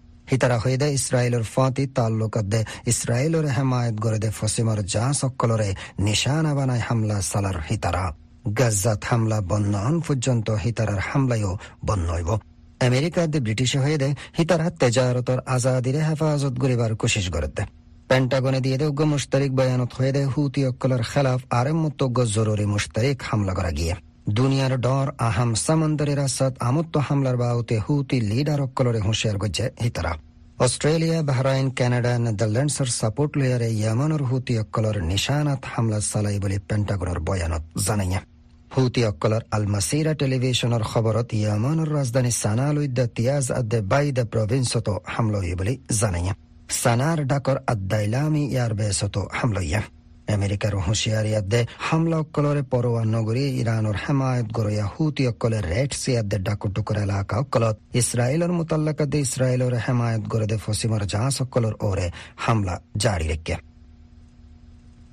fati 1.45 1.87
taallukadde 1.87 2.65
israelore 2.85 3.49
hemayat 3.49 3.95
gorede 3.95 4.31
fosimor 4.31 4.79
ja 4.85 5.13
sokkolore 5.13 5.75
nishana 5.99 6.51
banay 6.55 6.79
hamla 6.79 7.21
salar 7.21 7.57
hitara 7.69 8.13
গাজাত 8.59 9.01
হামলা 9.09 9.37
বন্ধ 9.51 9.73
হন 9.75 9.95
পর্যন্ত 10.07 10.47
হিতারার 10.63 11.01
হামলায়ও 11.09 11.53
বন্ধ 11.85 12.07
হইব 12.09 12.29
আমেরিকাত 12.79 13.33
ব্রিটিশে 13.45 13.77
হয়ে 13.79 13.97
দে 13.97 14.09
হিতারা 14.37 14.67
তেজারতর 14.79 15.39
আজাদিরে 15.45 16.01
হেফাজত 16.07 16.53
গরিবার 16.63 16.91
কোশিশ 16.95 17.25
করে 17.29 17.47
দে 17.47 17.63
পেন্টাগনে 18.09 18.59
দিয়ে 18.61 18.77
দে 18.77 18.85
উগ্র 18.85 19.03
মুশতারিক 19.05 19.51
বয়ানত 19.55 19.91
হয়ে 19.93 20.11
দে 20.11 20.21
হুতি 20.23 20.61
অক্কলের 20.65 21.03
খেলাফ 21.11 21.39
আরেম 21.49 21.77
মতজ্ঞ 21.83 22.17
জরুরি 22.35 22.65
মুশতারিক 22.65 23.17
হামলা 23.29 23.53
করা 23.53 23.71
গিয়ে 23.71 23.93
দুনিয়ার 24.29 24.81
ডর, 24.81 25.11
আহাম 25.17 25.55
সামন্দরের 25.55 26.19
আসাদ 26.19 26.53
আমত্ত 26.59 26.97
হামলার 26.97 27.37
বাউতে 27.37 27.79
হুতি 27.79 28.21
লিডার 28.21 28.61
অক্কলরে 28.61 28.99
হুঁশিয়ার 28.99 29.37
গজ্জে 29.37 29.69
হিতারা। 29.83 30.13
অস্ট্রেলিয়া 30.59 31.21
বাহরাইন 31.21 31.71
কানাডা 31.71 32.19
নেদারল্যান্ডসর 32.19 32.85
সাপোর্ট 32.85 33.37
লয়ারে 33.37 33.69
ইয়ামানর 33.71 34.23
হুতি 34.23 34.59
অক্কলর 34.59 35.03
নিশানাত 35.03 35.59
হামলা 35.63 35.99
চালাই 36.01 36.39
বুলি 36.39 36.59
পেন্টাগনের 36.59 37.19
বয়ানত 37.19 37.63
জানাইয়া। 37.87 38.21
হুতি 38.77 39.05
অক্কলর 39.05 39.41
আল 39.51 39.67
মাসিরা 39.67 40.13
টেলিভিশনের 40.13 40.81
খবরত 40.81 41.33
ইয়ামানের 41.33 41.93
রাজধানী 41.93 42.31
সানালুদ্দা 42.31 43.07
তিয়াজ 43.07 43.51
আদে 43.51 43.81
বাইদা 43.81 44.25
প্রভিন্সত 44.25 44.89
হামলই 45.05 45.55
বুলি 45.55 45.77
জানাইয়া। 45.99 46.33
সানার 46.69 47.27
ডাকর 47.27 47.57
আদাইলামি 47.67 48.43
ইয়ার 48.47 48.73
বেসত 48.73 49.17
হামলইয়া। 49.31 49.81
আমেরিকার 50.27 50.73
হুঁশিয়ারিয়াদে 50.75 51.65
হামলা 51.79 52.17
অক্কলরে 52.17 52.63
পরোয়া 52.63 53.05
নগরী 53.05 53.43
ইরানোর 53.61 53.95
হেমায়ত 54.07 54.47
গরয়া 54.53 54.85
হুতি 54.93 55.27
অক্কলে 55.27 55.61
রেড 55.61 55.93
সিয়াদে 55.93 56.37
ডাকু 56.39 56.67
টুকর 56.69 56.97
এলাকা 56.97 57.37
অক্কলত। 57.37 57.75
ইসরায়েলের 57.93 58.51
মুতাল্লাকাদে 58.51 59.19
ইসরায়েলের 59.19 59.73
হেমায়ত 59.87 60.23
গরদে 60.27 60.57
ফসিমর 60.57 61.05
জাহাজ 61.07 61.35
অক্কলর 61.41 61.73
ওরে 61.79 62.11
হামলা 62.37 62.81
জারি 62.97 63.27
রেখে। 63.27 63.55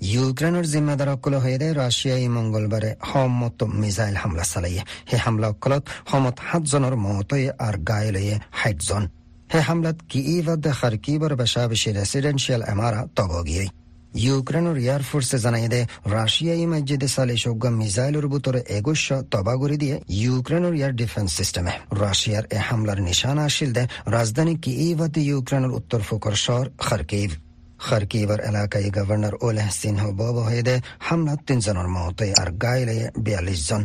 ইউক্রেনের 0.00 0.66
জিম্মাদার 0.66 1.08
অকল 1.08 1.34
হয়ে 1.34 1.58
দেয় 1.58 1.74
রাশিয়াই 1.74 2.28
মঙ্গলবারে 2.28 2.90
হমত 3.00 3.62
মিসাইল 3.64 4.16
হামলা 4.16 4.42
চালাইয়ে। 4.42 4.82
হে 5.12 5.16
হামলা 5.16 5.48
অকলত 5.48 5.82
হমত 6.10 6.36
সাতজনের 6.50 6.96
মতই 6.96 7.50
আর 7.58 7.74
গায়ে 7.78 8.12
লইয়ে 8.12 8.38
ষাটজন 8.62 9.08
হে 9.54 9.60
হামলাত 9.60 9.96
কিইভাদ 10.08 10.66
খারকিবর 10.80 11.36
বেশা 11.36 11.68
বেশি 11.68 11.92
রেসিডেন্সিয়াল 11.92 12.62
এমারা 12.62 13.06
তগগিয়ে 13.16 13.66
ইউক্রেনের 14.14 14.76
এয়ারফোর্সে 14.76 15.38
জানাই 15.38 15.68
দে 15.68 15.86
রাশিয়াই 16.10 16.66
মসজিদে 16.66 17.08
সালে 17.08 17.36
সজ্ঞ 17.36 17.64
মিসাইলের 17.70 18.26
ভিতরে 18.28 18.60
একুশ 18.68 19.12
তবাগুড়ি 19.30 19.76
দিয়ে 19.76 19.96
ইউক্রেনের 20.08 20.74
এয়ার 20.74 20.92
ডিফেন্স 20.92 21.30
সিস্টেমে 21.36 21.72
রাশিয়ার 22.00 22.44
এ 22.56 22.58
হামলার 22.68 23.02
নিশানা 23.02 23.44
আসিল 23.44 23.72
দে 23.72 23.84
রাজধানী 24.06 24.54
কিইভাতে 24.56 25.20
ইউক্রেনের 25.20 25.70
উত্তর 25.70 26.00
ফোকর 26.00 26.34
শহর 26.34 26.66
খারকিভ 26.78 27.30
খারকিবার 27.78 28.40
এলাকায় 28.40 28.90
গভর্নর 28.90 29.34
ওলেহ 29.42 29.68
সিনহ 29.70 30.02
বব 30.10 30.36
হয়ে 30.38 30.62
দে 30.62 30.76
হামলা 30.98 31.34
তিনজনের 31.46 31.88
মহতে 31.88 32.26
আর 32.40 32.48
গাইলে 32.52 33.10
বিয়াল্লিশ 33.18 33.68
জন। 33.68 33.82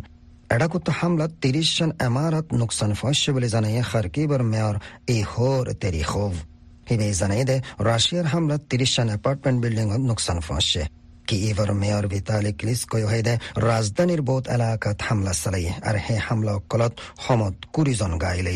এডাকুত 0.49 0.89
হামলা 0.89 1.27
তিরিশ 1.41 1.77
জন 1.77 1.91
এমারত 1.99 2.47
নুকসান 2.53 2.93
ফসছে 2.93 3.29
বলে 3.31 3.47
জানাই 3.49 3.81
খারকিবার 3.81 4.43
মেয়র 4.43 4.75
ই 5.09 5.21
হোর 5.21 5.65
তেরিখোভ। 5.73 6.33
হিবে 6.87 7.05
জানাই 7.13 7.43
দে 7.43 7.57
রাশিয়ার 7.83 8.27
হামলা 8.33 8.55
তিরিশ 8.69 8.91
জন 8.95 9.07
অ্যাপার্টমেন্ট 9.09 9.57
বিল্ডিং 9.63 9.85
নুকসান 10.01 10.37
ফসছে 10.47 10.81
কি 11.27 11.35
এবার 11.49 11.69
মেয়র 11.73 12.05
ভিতালি 12.07 12.51
ক্লিসকয় 12.59 13.05
হয়ে 13.05 13.23
দে 13.27 13.33
রাজধানীর 13.65 14.21
বহুত 14.21 14.45
এলাকাত 14.47 14.97
হামলা 15.07 15.33
চালাই 15.33 15.65
আর 15.87 15.95
হে 16.05 16.15
হামলা 16.27 16.53
কলত 16.71 16.93
সমত 17.19 17.55
কুড়ি 17.73 17.93
জন 17.99 18.11
গাইলে 18.19 18.53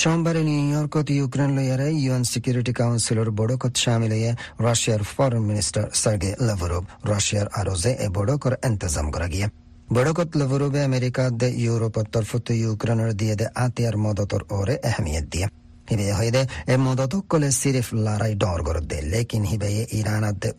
সোমবারে 0.00 0.42
নিউ 0.42 0.62
ইয়র্কত 0.64 1.08
ইউক্রেন 1.10 1.50
লইয়ারে 1.56 1.88
ইউএন 1.94 2.24
সিকিউরিটি 2.24 2.72
কাউন্সিলর 2.72 3.28
বড়কত 3.30 3.74
সামিল 3.76 4.12
হয়ে 4.14 4.30
রাশিয়ার 4.64 5.02
ফরেন 5.12 5.42
মিনিস্টার 5.50 5.84
সার্গে 5.94 6.30
লাভরোভ 6.46 6.84
রাশিয়ার 7.10 7.48
আরজে 7.60 7.92
এ 7.96 8.08
বড়কর 8.16 8.52
ইন্তজাম 8.68 9.06
করা 9.14 9.26
গিয়ে 9.28 9.46
বড়কত 9.88 10.30
লাভরোভে 10.36 10.80
আমেরিকা 10.82 11.22
দে 11.32 11.48
ইউরোপের 11.58 12.06
তরফত 12.14 12.46
ইউক্রেনের 12.54 13.12
দিয়ে 13.16 13.34
দে 13.36 13.46
আতিয়ার 13.56 13.96
মদতর 13.96 14.40
ওরে 14.50 14.74
আহমিয়ত 14.88 15.26
দিয়ে 15.32 15.46
হিবে 15.90 16.06
হইদে 16.18 16.42
এ 16.72 16.74
মদত 16.76 17.12
কলে 17.30 17.48
সিরিফ 17.60 17.88
লড়াই 18.06 18.32
ডর 18.34 18.58
করে 18.66 18.80
দে 18.90 18.98
লেকিন 19.12 19.44
হিবে 19.44 19.68
Iran 19.98 20.24
they 20.42 20.50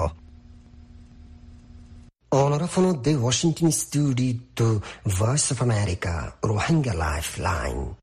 Onorevole 2.32 3.04
the 3.04 3.14
Washington 3.16 3.72
studio 3.72 4.34
to 4.56 4.82
Voice 5.06 5.52
of 5.52 5.62
America, 5.62 6.34
Rohingya 6.42 6.94
Lifeline. 6.96 8.03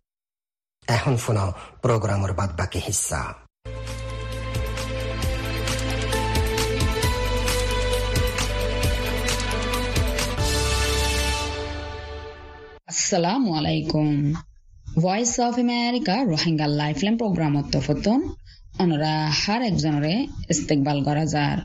এখন 0.87 1.13
শোনাও 1.17 1.49
প্রোগ্রামের 1.81 2.33
বাদ 2.33 2.49
বাকি 2.57 2.79
হিস্সা 2.87 3.21
আসসালামু 12.87 13.49
আলাইকুম। 13.53 14.33
Voice 15.01 15.39
of 15.39 15.53
America 15.59 16.15
Rohingya 16.23 16.67
lifeline 16.67 17.15
programme 17.17 17.53
তফতন 17.61 18.19
অনরা 18.79 19.13
হার 19.41 19.61
একজনরে 19.61 20.13
ইস্তেকবাল 20.49 20.97
করা 21.03 21.25
যার। 21.25 21.57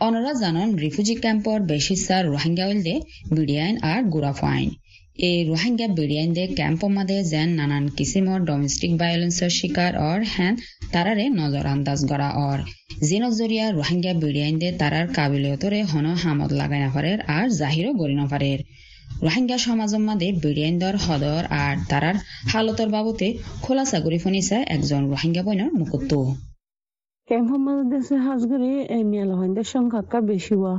অনরা 0.00 0.32
জানন 0.32 0.68
রিফিউজি 0.74 1.14
ক্যাম্পর 1.14 1.60
বেশি 1.60 1.96
সার 1.96 2.24
রোহিঙ্গা 2.26 2.66
দে 2.86 2.94
বিডিয়াইন 3.36 3.74
আর 3.82 4.02
গুড়া 4.02 4.32
ফাইন 4.32 4.68
এই 5.16 5.44
রোহিঙ্গা 5.44 5.88
বিডিয়াইন 5.88 6.32
দে 6.32 6.46
ক্যাম্প 6.46 6.84
মাদে 6.84 7.24
যেন 7.24 7.48
নানান 7.48 7.88
কিসিমর 7.88 8.40
ডোমেস্টিক 8.40 8.98
ভায়োলেন্সের 8.98 9.50
শিকার 9.50 9.96
অর 9.96 10.20
হ্যান 10.26 10.56
তারারে 10.92 11.28
নজর 11.28 11.66
আন্দাজ 11.66 12.08
করা 12.08 12.30
অর। 12.30 12.58
জিনক 13.02 13.32
জরিয়া 13.32 13.70
রোহিঙ্গা 13.70 14.12
বিডিয়াইন 14.12 14.58
দে 14.58 14.72
তারার 14.72 15.08
কাবিলিয়তরে 15.08 15.82
হন 15.82 16.06
হামদ 16.06 16.52
লাগাই 16.52 16.80
নাফারের 16.80 17.20
আর 17.20 17.48
জাহিরও 17.48 17.92
গরি 17.92 18.14
নাফারের 18.14 18.58
রোহিঙ্গা 19.22 19.58
সমাজের 19.58 20.00
মাঝে 20.00 20.32
বিরিয়াইন্দর 20.32 20.96
হদর 20.96 21.44
আর 21.44 21.76
তারার 21.88 22.14
হালতর 22.52 22.88
বাবতে 22.88 23.38
খোলা 23.62 23.84
করে 24.00 24.18
ফোনিছে 24.18 24.54
একজন 24.54 25.10
রোহিঙ্গা 25.10 25.42
বইনার 25.42 25.72
মুকুত্ত। 25.72 26.12
ক্যাম্পের 27.28 27.90
দেশে 27.90 28.16
হাজগুড়ি 28.16 28.80
এই 28.96 29.04
মেলহইন্দের 29.04 29.64
সংখ্যা 29.64 30.20
বেশি 30.20 30.54
হওয়া। 30.54 30.78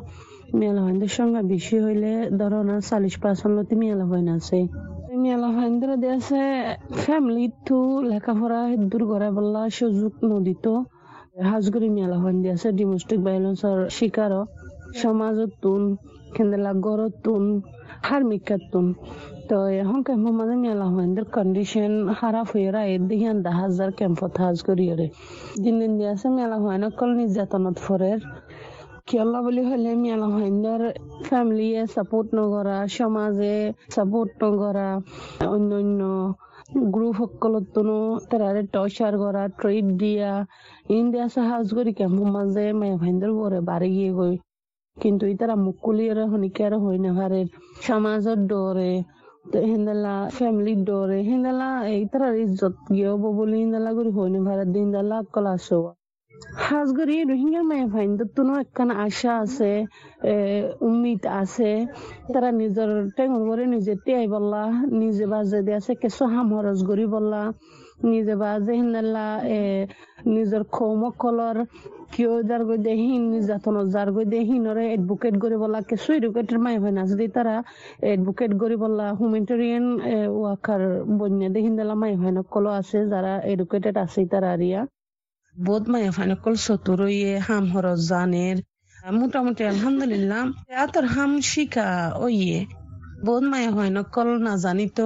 মেলহইন্দের 0.53 1.12
সংখ্যা 1.17 1.43
বেশি 1.53 1.75
হইলে 1.86 2.12
ধরো 2.39 2.60
না 2.69 2.75
চাল্লিশ 2.89 3.15
পার্সেন্ট 3.24 3.53
লতি 3.57 3.75
মেলহইন 3.83 4.27
আছে। 4.38 4.60
মেলহইন্দের 5.25 5.93
দেশে 6.05 6.43
ফ্যামিলি 7.03 7.45
টু 7.67 7.79
লেখাপড়া 8.10 8.60
দূর 8.91 9.03
করে 9.12 9.27
বললা 9.38 9.62
সুযোগ 9.77 10.13
নদীত 10.31 10.65
হাজগুড়ি 11.50 11.89
মেলহইন 11.98 12.38
আছে 12.55 12.67
ডিমোস্টিক 12.79 13.19
ভায়োলেন্সর 13.25 13.77
শিকার 13.98 14.33
সমাজত 15.01 15.51
তুন 15.63 15.81
কেন্দ্রা 16.36 16.72
গড়ত 16.86 17.13
তুন 17.25 17.43
হার্মিকাতুন 18.07 18.86
তো 19.50 19.57
এখন 19.81 20.00
ক্যাম্প 20.07 20.25
মানে 20.39 20.55
মেলা 20.65 20.88
হইন্দের 20.93 21.25
কন্ডিশন 21.36 21.91
খারাপ 22.19 22.48
হয়ে 22.53 22.69
রায় 22.75 22.93
দিহান 23.10 23.38
দা 23.45 23.51
হাজার 23.62 23.89
ক্যাম্পত 24.00 24.33
হাজ 24.41 24.57
করিয়রে 24.67 25.07
দিন 25.63 25.75
দিন 25.81 25.91
দিয়ে 25.98 26.10
আছে 26.13 26.27
মেলা 26.38 26.57
হয় 26.63 26.79
না, 26.83 26.88
কল 27.00 27.12
নির্যাতনত 27.19 27.77
ফরের 27.86 28.19
কিয়লা 29.07 29.39
বুলি 29.45 29.63
হলে 29.69 29.91
মেলা 30.03 30.27
হইন্দের 30.36 30.81
ফ্যামিলিয়ে 31.27 31.81
সাপোর্ট 31.95 32.27
নকরা 32.38 32.77
সমাজে 32.98 33.57
সাপোর্ট 33.95 34.31
নকরা 34.43 34.89
অন্য 35.48 35.72
অন্য 35.79 36.01
গ্রুপ 36.93 37.17
সকলতনো 37.19 37.98
তারারে 38.29 38.62
টর্চার 38.74 39.13
করা 39.24 39.43
ট্রিপ 39.60 39.86
দিয়া। 40.01 40.31
ইন্ডিয়া 40.98 41.25
সাহায্য 41.36 41.69
করি 41.77 41.91
ক্যাম্প 42.00 42.19
মাঝে 42.36 42.65
মায়া 42.79 42.98
ভাইন্দের 43.01 43.31
পরে 43.38 43.60
বাড়ি 43.69 43.89
গিয়ে 43.95 44.12
গই 44.17 44.36
কিন্তু 44.98 45.24
ইতারা 45.33 45.55
মুকুলিয়ারে 45.65 46.24
হনিকারে 46.31 46.77
হই 46.83 46.98
না 47.05 47.12
পারে 47.17 47.41
সমাজের 47.86 48.39
ডরে 48.50 48.91
হিন্দালা 49.65 50.15
ফ্যামিলির 50.38 50.79
ডরে 50.88 51.19
হিন্দালা 51.29 51.69
ইতারা 51.98 52.27
ইজ্জত 52.43 52.75
গিয়েব 52.95 53.24
বলে 53.38 53.55
হিন্দালা 53.62 53.91
করি 53.98 54.10
হই 54.17 54.29
না 54.33 54.39
পারে 54.48 54.63
দিনদালা 54.74 55.17
কল 55.33 55.48
আসো 55.55 55.79
হাজগরি 56.63 57.16
রোহিঙ্গা 57.24 57.62
মায়া 57.70 57.88
তুনো 58.36 58.54
একখান 58.60 58.90
আশা 59.06 59.32
আছে 59.44 59.72
উম্মিদ 60.88 61.22
আছে 61.42 61.72
তারা 62.34 62.50
নিজের 62.62 62.92
টেঙর 63.18 63.42
করে 63.50 63.63
নিজে 63.66 63.94
তিয়াই 64.04 64.28
বললা 64.36 64.62
নিজে 65.02 65.25
বাজে 65.34 65.60
দিয়ে 65.62 65.80
করি 66.84 67.06
বললা 67.16 67.42
নিজে 68.04 68.34
বা 68.36 68.50
যে 68.66 68.74
হিন্দাল্লা 68.80 69.25
নিজের 70.28 70.63
কিয় 72.13 72.32
যার 72.50 72.63
গৈ 72.66 72.80
দে 72.86 72.94
হিন 73.02 73.24
নির্যাতন 73.32 73.75
যার 73.96 74.10
গৈ 74.16 74.25
দে 74.25 74.40
হিনরে 74.50 74.86
এডভোকেট 74.96 75.36
করে 75.44 75.56
বলা 75.63 75.80
কিছু 75.90 76.10
এডুকেটের 76.13 76.60
মাই 76.66 76.75
হয় 76.84 76.94
না 76.98 77.04
যদি 77.12 77.25
তারা 77.38 77.56
এডভোকেট 78.08 78.52
করে 78.62 78.75
বলা 78.84 79.08
হুমেন্টেরিয়ান 79.20 79.86
ওয়ার্কার 80.34 80.82
বন্যা 81.20 81.48
দে 81.54 81.60
হিন্দালা 81.66 81.96
মাই 82.02 82.13
হয় 82.22 82.34
কলো 82.54 82.72
আছে 82.80 83.00
যারা 83.13 83.34
এডুকেটেড 83.54 83.96
আছে 84.04 84.20
তারা 84.34 84.50
আরিয়া 84.58 84.82
বোধ 85.55 85.83
মাই 85.88 86.03
হয় 86.07 86.27
না 86.27 86.36
কল 86.43 86.55
সতুরইয়ে 86.65 87.31
হাম 87.48 87.65
হরজ 87.74 88.00
জানের। 88.10 88.57
মোটামুটি 89.13 89.62
আলহামদুলিল্লাহ। 89.65 90.41
এতর 90.83 91.05
হাম 91.13 91.31
শিকা 91.43 91.88
ওইয়ে। 92.19 92.60
বোধ 93.25 93.43
মায়া 93.51 93.72
হয় 93.72 93.91
নকল 93.98 94.29
নাজানিত 94.48 95.00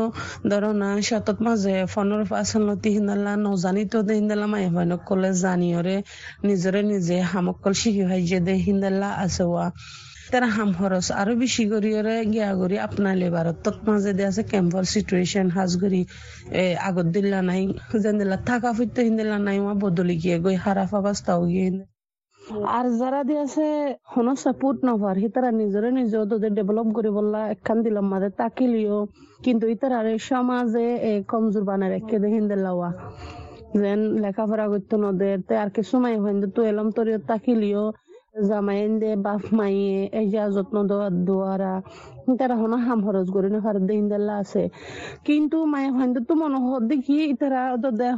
ধরো 0.49 0.71
না 0.73 0.89
শতত 1.01 1.37
মাঝে 1.45 1.75
ফোনের 1.93 2.23
পাশনতি 2.31 2.89
হিন্দালা 2.95 3.33
নজানিতো 3.45 3.97
দে 4.07 4.13
হিন্দালা 4.19 4.47
মায়া 4.53 4.69
হয় 4.75 4.87
নকলে 4.91 5.29
জানিয়রে 5.43 5.97
নিজরে 6.43 6.81
নিজে 6.91 7.17
হামকল 7.31 7.73
শিখি 7.81 8.03
হয় 8.09 8.21
যে 8.29 8.39
দে 8.39 8.53
হিন্দালা 8.65 9.09
আছে 9.23 9.43
ওয়া। 9.45 9.65
তারা 10.31 10.48
হাম 10.48 10.69
খরচ 10.74 11.05
আরও 11.22 11.34
বেশি 11.36 11.63
করিয়রে 11.72 12.15
গিয়া 12.25 12.50
করি 12.53 12.75
আপনালে 12.88 13.27
ভারত 13.29 13.65
মাঝে 13.88 14.12
দিয়ে 14.13 14.29
আছে 14.31 14.41
ক্যাম্পার 14.43 14.84
সিচুয়েশন 14.93 15.48
হাজ 15.50 15.72
করি 15.81 16.01
আগত 16.88 17.07
দিল্লা 17.15 17.39
নাই, 17.41 17.62
যেন 18.03 18.17
থাকা 18.50 18.69
ফুটতে 18.77 19.00
হিন্দিলা 19.07 19.38
নাই 19.48 19.57
ওয়া 19.60 19.74
বদলি 19.84 20.15
গিয়ে 20.24 20.38
গই 20.46 20.55
হারাফ 20.65 20.91
অবস্থাও 20.93 21.41
গিয়ে 21.51 21.69
আর 22.77 22.86
যারা 23.00 23.22
দি 23.24 23.36
আছে 23.46 23.65
হন 24.13 24.27
সাপোর্ট 24.43 24.77
নভার 24.88 25.15
হিতারা 25.24 25.50
নিজরে 25.51 25.89
নিজ 25.98 26.12
ওদের 26.15 26.51
ডেভেলপ 26.57 26.88
করে 26.93 27.10
বললা 27.17 27.39
একখান 27.53 27.77
দিলাম 27.86 28.05
মাঝে 28.13 28.29
তাকিলিও 28.41 28.98
কিন্তু 29.46 29.65
ইতারা 29.74 30.00
সমাজে 30.29 30.88
কমজোর 31.31 31.63
বানায় 31.69 31.91
রেখে 31.93 32.17
দেখেন 32.24 32.43
দিল্লাওয়া 32.51 32.89
যেন 33.81 34.00
লেখাপড়া 34.24 34.65
করতো 34.72 34.96
নদের 35.03 35.38
আর 35.63 35.69
কিছু 35.75 35.96
মাই 36.03 36.15
হইন 36.24 36.38
তো 36.55 36.62
এলাম 36.72 36.88
তোর 36.96 37.07
তাকিলিও 37.27 37.84
জামাইন্দে 38.50 39.12
বাপ 39.25 39.41
মাইয়ে 39.58 39.98
এজা 40.22 40.44
যত্ন 40.56 40.75
দেওয়ার 40.89 41.13
দোয়ারা 41.27 41.74
তারা 42.39 42.56
হন 42.62 42.74
হাম 42.86 43.00
খরচ 43.06 43.27
করে 43.36 43.50
না 43.53 43.60
ফার 43.65 43.77
দিন 43.89 44.03
আছে। 44.41 44.63
কিন্তু 45.27 45.58
মায়ে 45.72 45.89
হাইন্দে 45.98 46.22
তো 46.29 46.34
মনে 46.41 46.60
হদ 46.65 46.84
দেখি 46.91 47.15
তারা 47.41 47.62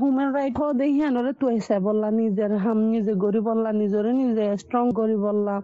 হিউম্যান 0.01 0.29
রাইট 0.37 0.55
হ 0.59 0.63
দেখি 0.81 1.01
আনরে 1.09 1.31
তো 1.41 1.45
এসে 1.57 1.77
বললা 1.87 2.07
নিজের, 2.19 2.51
হাম 2.63 2.79
নিজে 2.93 3.13
গড়ি 3.23 3.41
বললা, 3.49 3.69
নিজরে 3.81 4.11
নিজে 4.21 4.45
স্ট্রং 4.63 4.85
করি 4.99 5.17
বললা 5.25 5.55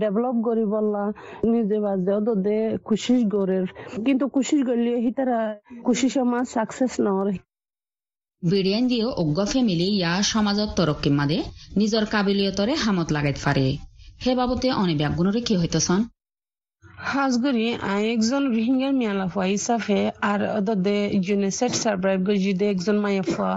ডেভেলপ 0.00 0.36
করি 0.46 0.64
বললা, 0.74 1.02
নিজে 1.52 1.76
বাজে 1.84 2.16
দে 2.46 2.58
কুশিস 2.88 3.20
গড়ের 3.34 3.66
কিন্তু 4.06 4.24
কুশিস 4.34 4.60
গড়লে 4.68 4.92
হি 5.04 5.10
তারা 5.18 5.38
কুশিস 5.86 6.14
আমার 6.24 6.44
সাকসেস 6.54 6.92
নরে 7.06 7.34
বিডিয়ান 8.42 8.84
দিও 8.90 9.08
অজ্ঞ 9.22 9.38
ফেমিলি 9.52 9.88
ইয়া 9.98 10.12
সমাজত 10.32 10.70
তরক্কি 10.76 11.10
মাদে, 11.18 11.38
নিজর 11.80 12.04
কাবিলিয়তরে 12.12 12.72
হামত 12.84 13.08
লাগাইত 13.16 13.38
পারে। 13.44 13.66
হে 14.20 14.32
বাবদে 14.34 14.68
অনে 14.72 14.94
ব্যাগুণরে 14.96 15.40
কি 15.46 15.54
হইতছন? 15.56 16.00
হাজগুরি 17.10 17.66
একজন 18.12 18.42
রোহিঙ্গার 18.46 18.92
মিয়ালাফা 18.92 19.44
হিসাবে 19.46 19.98
আর 20.22 20.40
দে 20.78 20.98
ইউনিসেট 21.18 21.72
সার্ভাইভ 21.74 22.18
গজিদে 22.28 22.66
একজন 22.70 22.96
মায়াফা 22.98 23.50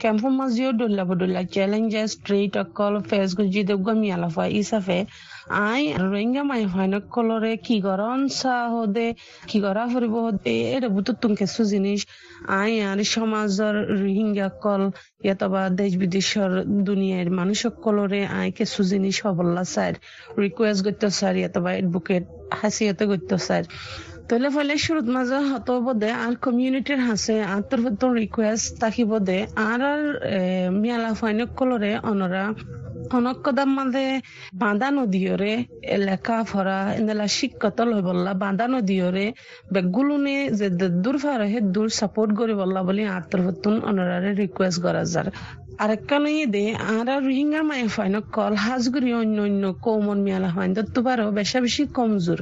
ক্যাম্প 0.00 0.22
মাজিও 0.38 0.70
ডোল্লা 0.72 1.04
বডোল্লা 1.04 1.42
চ্যালেঞ্জেস 1.54 2.08
স্ট্রেট 2.12 2.52
অকল 2.56 2.94
ফেস 3.08 3.28
গজিদে 3.38 3.74
গো 3.78 3.92
ফুয়া 4.34 4.46
হিসাবে 4.56 4.98
আই 5.64 5.82
রোহিঙ্গা 6.02 6.42
মাই 6.42 6.62
হয়নক 6.64 7.04
কলরে 7.10 7.52
কি 7.66 7.76
গরন 7.80 8.20
সা 8.32 8.56
হদে 8.74 9.08
কি 9.48 9.58
গরা 9.60 9.84
ফুরিব 9.92 10.14
হদে 10.26 10.54
এটা 10.74 10.88
বুতো 10.88 11.12
তুমকে 11.22 11.44
সু 11.46 11.62
জিনিস 11.64 12.00
আই 12.54 12.72
আর 12.88 12.98
সমাজর 13.14 13.74
রোহিঙ্গা 13.94 14.48
কল 14.64 14.82
ইয়াতবা 15.24 15.62
দেশ 15.78 15.92
বিদেশর 15.96 16.50
দুনিয়ার 16.82 17.28
মানুষ 17.30 17.60
কলরে 17.84 18.20
আই 18.38 18.48
কিছু 18.58 18.80
জিনিস 18.92 19.16
হবল্লা 19.24 19.62
স্যার 19.74 19.92
রিকোয়েস্ট 20.38 20.80
করতে 20.86 21.06
স্যার 21.18 21.34
ইয়াতবা 21.36 21.70
এডভোকেট 21.72 22.24
হাসিয়াতে 22.60 23.04
করতে 23.06 23.34
স্যার 23.46 23.64
তলে 24.28 24.48
ফলে 24.50 24.74
শুরুত 24.78 25.06
মাঝে 25.16 25.38
হত 25.50 25.68
বদে 25.86 26.10
আর 26.24 26.32
কমিউনিটির 26.44 27.00
হাসে 27.08 27.36
আন্তর 27.56 27.78
রিকোয়েস্ট 28.22 28.68
তাকি 28.82 29.02
বোধে 29.04 29.38
আর 29.68 29.80
আর 29.92 30.02
মিয়ালা 30.80 31.12
ফাইনক 31.20 31.50
কলরে 31.58 31.92
অনরা 32.10 32.44
অনকদাম 33.12 33.70
মাঝে 33.78 34.06
বাঁধা 34.54 34.88
নদীয়রে 34.90 35.52
লেখা 36.00 36.38
ফরা 36.50 36.78
এনেলা 36.98 37.26
শিক্ষত 37.38 37.78
লই 37.90 38.02
বললা। 38.08 38.30
বাঁধা 38.42 38.66
নদীয়রে 38.68 39.26
বেগুলুনে 39.72 40.36
যে 40.58 40.66
দূর 41.04 41.16
ফারে 41.18 41.48
দূর 41.74 41.88
সাপোর্ট 41.98 42.30
করে 42.38 42.54
বললা 42.62 42.80
বলে 42.88 43.02
আত্মর 43.18 43.40
হতুন 43.46 43.74
অনরারে 43.88 44.30
রিকোয়েস্ট 44.42 44.78
করা 44.84 45.02
যার 45.12 45.28
আরেকখানে 45.78 46.30
দে 46.46 46.64
আর 46.88 47.08
রোহিঙ্গা 47.26 47.62
মায়ে 47.68 47.86
ফাইন 47.88 48.14
কল 48.28 48.54
হাজগুড়ি 48.64 49.10
অন্য 49.14 49.38
অন্য 49.42 49.64
কৌমন 49.84 50.18
মিয়ালা 50.26 50.50
ফাইন 50.56 50.70
তো 50.88 51.00
পারো 51.06 51.24
বেশা 51.38 51.58
বেশি 51.60 51.82
কমজোর 51.96 52.40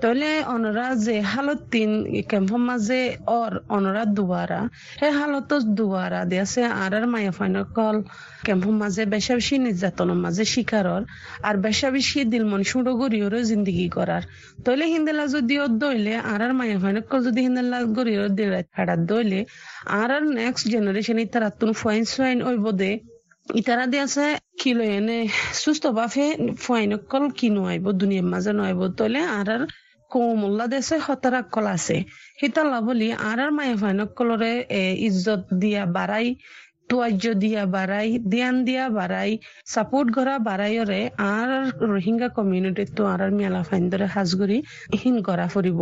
তাহলে 0.00 0.28
অনরা 0.46 0.86
যে 0.98 1.16
হালত 1.32 1.60
তিন 1.72 1.90
ক্যাম্প 2.30 2.50
মাঝে 2.68 3.00
অর 3.32 3.52
অনরা 3.68 4.02
দুবারা 4.16 4.60
হে 5.00 5.08
হালত 5.18 5.50
দুবারা 5.78 6.20
দিয়েছে 6.24 6.60
আর 6.76 6.92
আর 6.94 7.04
মায়ে 7.06 7.32
ফাইন 7.38 7.54
কল 7.76 7.96
ক্যাম্প 8.44 8.64
মাঝে 8.80 9.02
বেশা 9.14 9.32
বেশি 9.34 9.54
নির্যাতনের 9.58 10.18
মাঝে 10.24 10.44
শিকারর 10.44 11.02
আর 11.42 11.54
বেশা 11.64 11.88
বেশি 11.90 12.18
দিল 12.24 12.44
মন 12.50 12.62
সুড়ো 12.70 12.92
গড়িওরও 13.00 13.40
জিন্দগি 13.50 13.88
করার 13.96 14.22
তাহলে 14.64 14.84
হিন্দেলা 14.94 15.24
যদি 15.26 15.54
দইলে 15.78 16.12
আর 16.24 16.40
আর 16.42 16.52
মায়ে 16.58 16.76
ফাইন 16.82 16.96
কল 17.10 17.20
যদি 17.28 17.40
হিন্দেলা 17.46 17.78
গড়িওর 17.96 18.30
দিলে 18.30 18.60
ফাড়ার 18.74 19.00
দইলে 19.06 19.40
আর 19.98 20.10
আর 20.16 20.24
নেক্সট 20.38 20.64
জেনারেশন 20.72 21.18
ইতারা 21.24 21.48
তুন 21.60 21.70
ফাইন 21.80 22.02
সোয়াইন 22.12 22.38
ওই 22.48 22.56
বোধে 22.78 22.92
ইতারা 23.54 23.84
দি 23.92 23.96
আছে 24.04 24.26
কিলো 24.60 24.84
এনে 24.96 25.18
সুস্থ 25.54 25.84
বাফে 25.98 26.26
ফুয়াইনকল 26.62 27.24
কিনো 27.38 27.62
আইব 27.72 27.86
দুনিয়ার 28.00 28.26
মাঝে 28.32 28.52
নয়ব 28.58 28.80
তলে 28.98 29.20
আর 29.38 29.48
আর 29.54 29.62
কৌমুল্লা 30.10 30.66
দেশে 30.66 30.96
হতারা 31.06 31.40
কল 31.54 31.66
আছে। 31.76 31.96
হিতাল্লা 32.40 32.78
বলি 32.86 33.08
আর 33.28 33.38
আর 33.44 33.50
মায়ে 33.58 33.74
ফাইনকলরে 33.82 34.52
ইজ্জত 35.06 35.42
দিয়া 35.62 35.82
বাড়াই 35.96 36.26
তোয়াজ্য 36.90 37.24
দিয়া 37.34 37.62
বাড়াই 37.66 38.08
ধ্যান 38.32 38.54
দিয়া 38.64 38.84
বাড়াই 38.90 39.30
সাপোর্ট 39.66 40.08
করা 40.16 40.34
বাড়াইরে 40.48 41.00
আর 41.30 41.48
রোহিঙ্গা 41.92 42.28
কমিউনিটি 42.28 42.84
তো 42.96 43.02
আর 43.12 43.20
মেলা 43.30 43.62
ফাইন 43.62 43.84
ধরে 43.92 44.06
হাজগুড়ি 44.14 44.58
হিন 45.00 45.16
করা 45.22 45.46
ফুরিব 45.52 45.80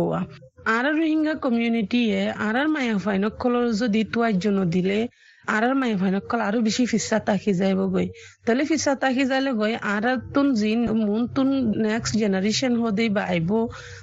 আর 0.67 0.85
রোহিঙ্গা 0.99 1.33
কমিউনিটিয়ে 1.43 2.19
আর 2.47 2.55
মায়া 2.67 2.95
ফাইনকলর 2.97 3.65
যদি 3.81 4.01
তোয়াজ্য 4.13 4.45
নদিলে 4.57 4.99
আর 5.47 5.63
মাই 5.81 5.91
ভয়নকল 6.01 6.39
আরও 6.47 6.59
বেশি 6.67 6.83
ফিসা 6.91 7.17
তাকি 7.27 7.51
যাইব 7.61 7.79
গই 7.93 8.07
তাহলে 8.45 8.63
ফিসা 8.69 8.91
তাকি 8.95 9.23
যাইলে 9.31 9.51
গই 9.61 9.73
আর 9.93 10.05
তুন 10.33 10.47
জিন, 10.53 10.79
মুন 10.99 11.21
তুন 11.35 11.47
নেক্সট 11.85 12.13
জেনারেশন 12.21 12.73
হদে 12.81 13.05
বা 13.09 13.23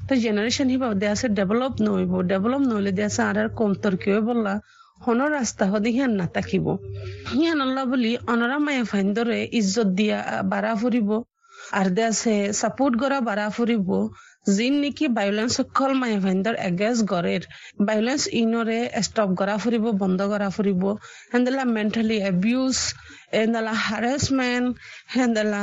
তো 0.09 0.13
জেনারেশন 0.25 0.67
হিবা, 0.73 0.87
দে 1.01 1.07
আছে 1.15 1.27
ডেভেলপ 1.39 1.75
নইব 1.85 2.13
ডেভেলপ 2.31 2.63
নইলে 2.71 2.93
দে 2.99 3.03
আছে 3.09 3.23
আর 3.31 3.37
কম 3.59 3.71
তর্কিও 3.83 4.19
বললা 4.29 4.55
হন 5.01 5.21
রাস্তা 5.37 5.65
হদে 5.73 5.91
হিয়ান 5.97 6.13
না 6.19 6.27
তাকিব 6.35 6.67
হিয়ান 7.33 7.59
আল্লাহ 7.67 7.85
বলি 7.85 8.13
অনরা 8.33 8.59
মায়া 8.67 8.85
ফাইন্দরে 8.85 9.41
ইজ্জত 9.59 9.89
দিয়া 9.99 10.19
বাড়া 10.53 10.73
ফুরিব 10.81 11.11
আর 11.73 11.87
দে 11.97 12.03
আছে 12.11 12.35
সাপোর্ট 12.53 12.93
করা 13.03 13.19
বাড়া 13.29 13.47
ফুরিব 13.57 13.89
জিন 14.47 14.75
নেকি 14.83 15.07
ভায়োলেন্স 15.17 15.53
সকল 15.59 15.91
মায়ে 16.01 16.19
ভাইন্দৰ 16.25 16.57
এগেজ 16.69 16.99
গড়েৰ 17.13 17.43
ভায়োলেন্স 17.87 18.23
ইনৰে 18.41 18.81
ষ্টপ 19.07 19.31
কৰা 19.41 19.55
ফুৰিব, 19.63 19.85
বন্ধ 20.03 20.21
কৰা 20.33 20.49
ফুৰিব। 20.57 20.83
হেন্দেলা 21.35 21.65
মেণ্টেলি 21.77 22.19
এবিউজ 22.33 22.77
হেন্দেলা 23.37 23.75
হাৰেছমেণ্ট 23.87 24.69
হেন্দেলা 25.17 25.63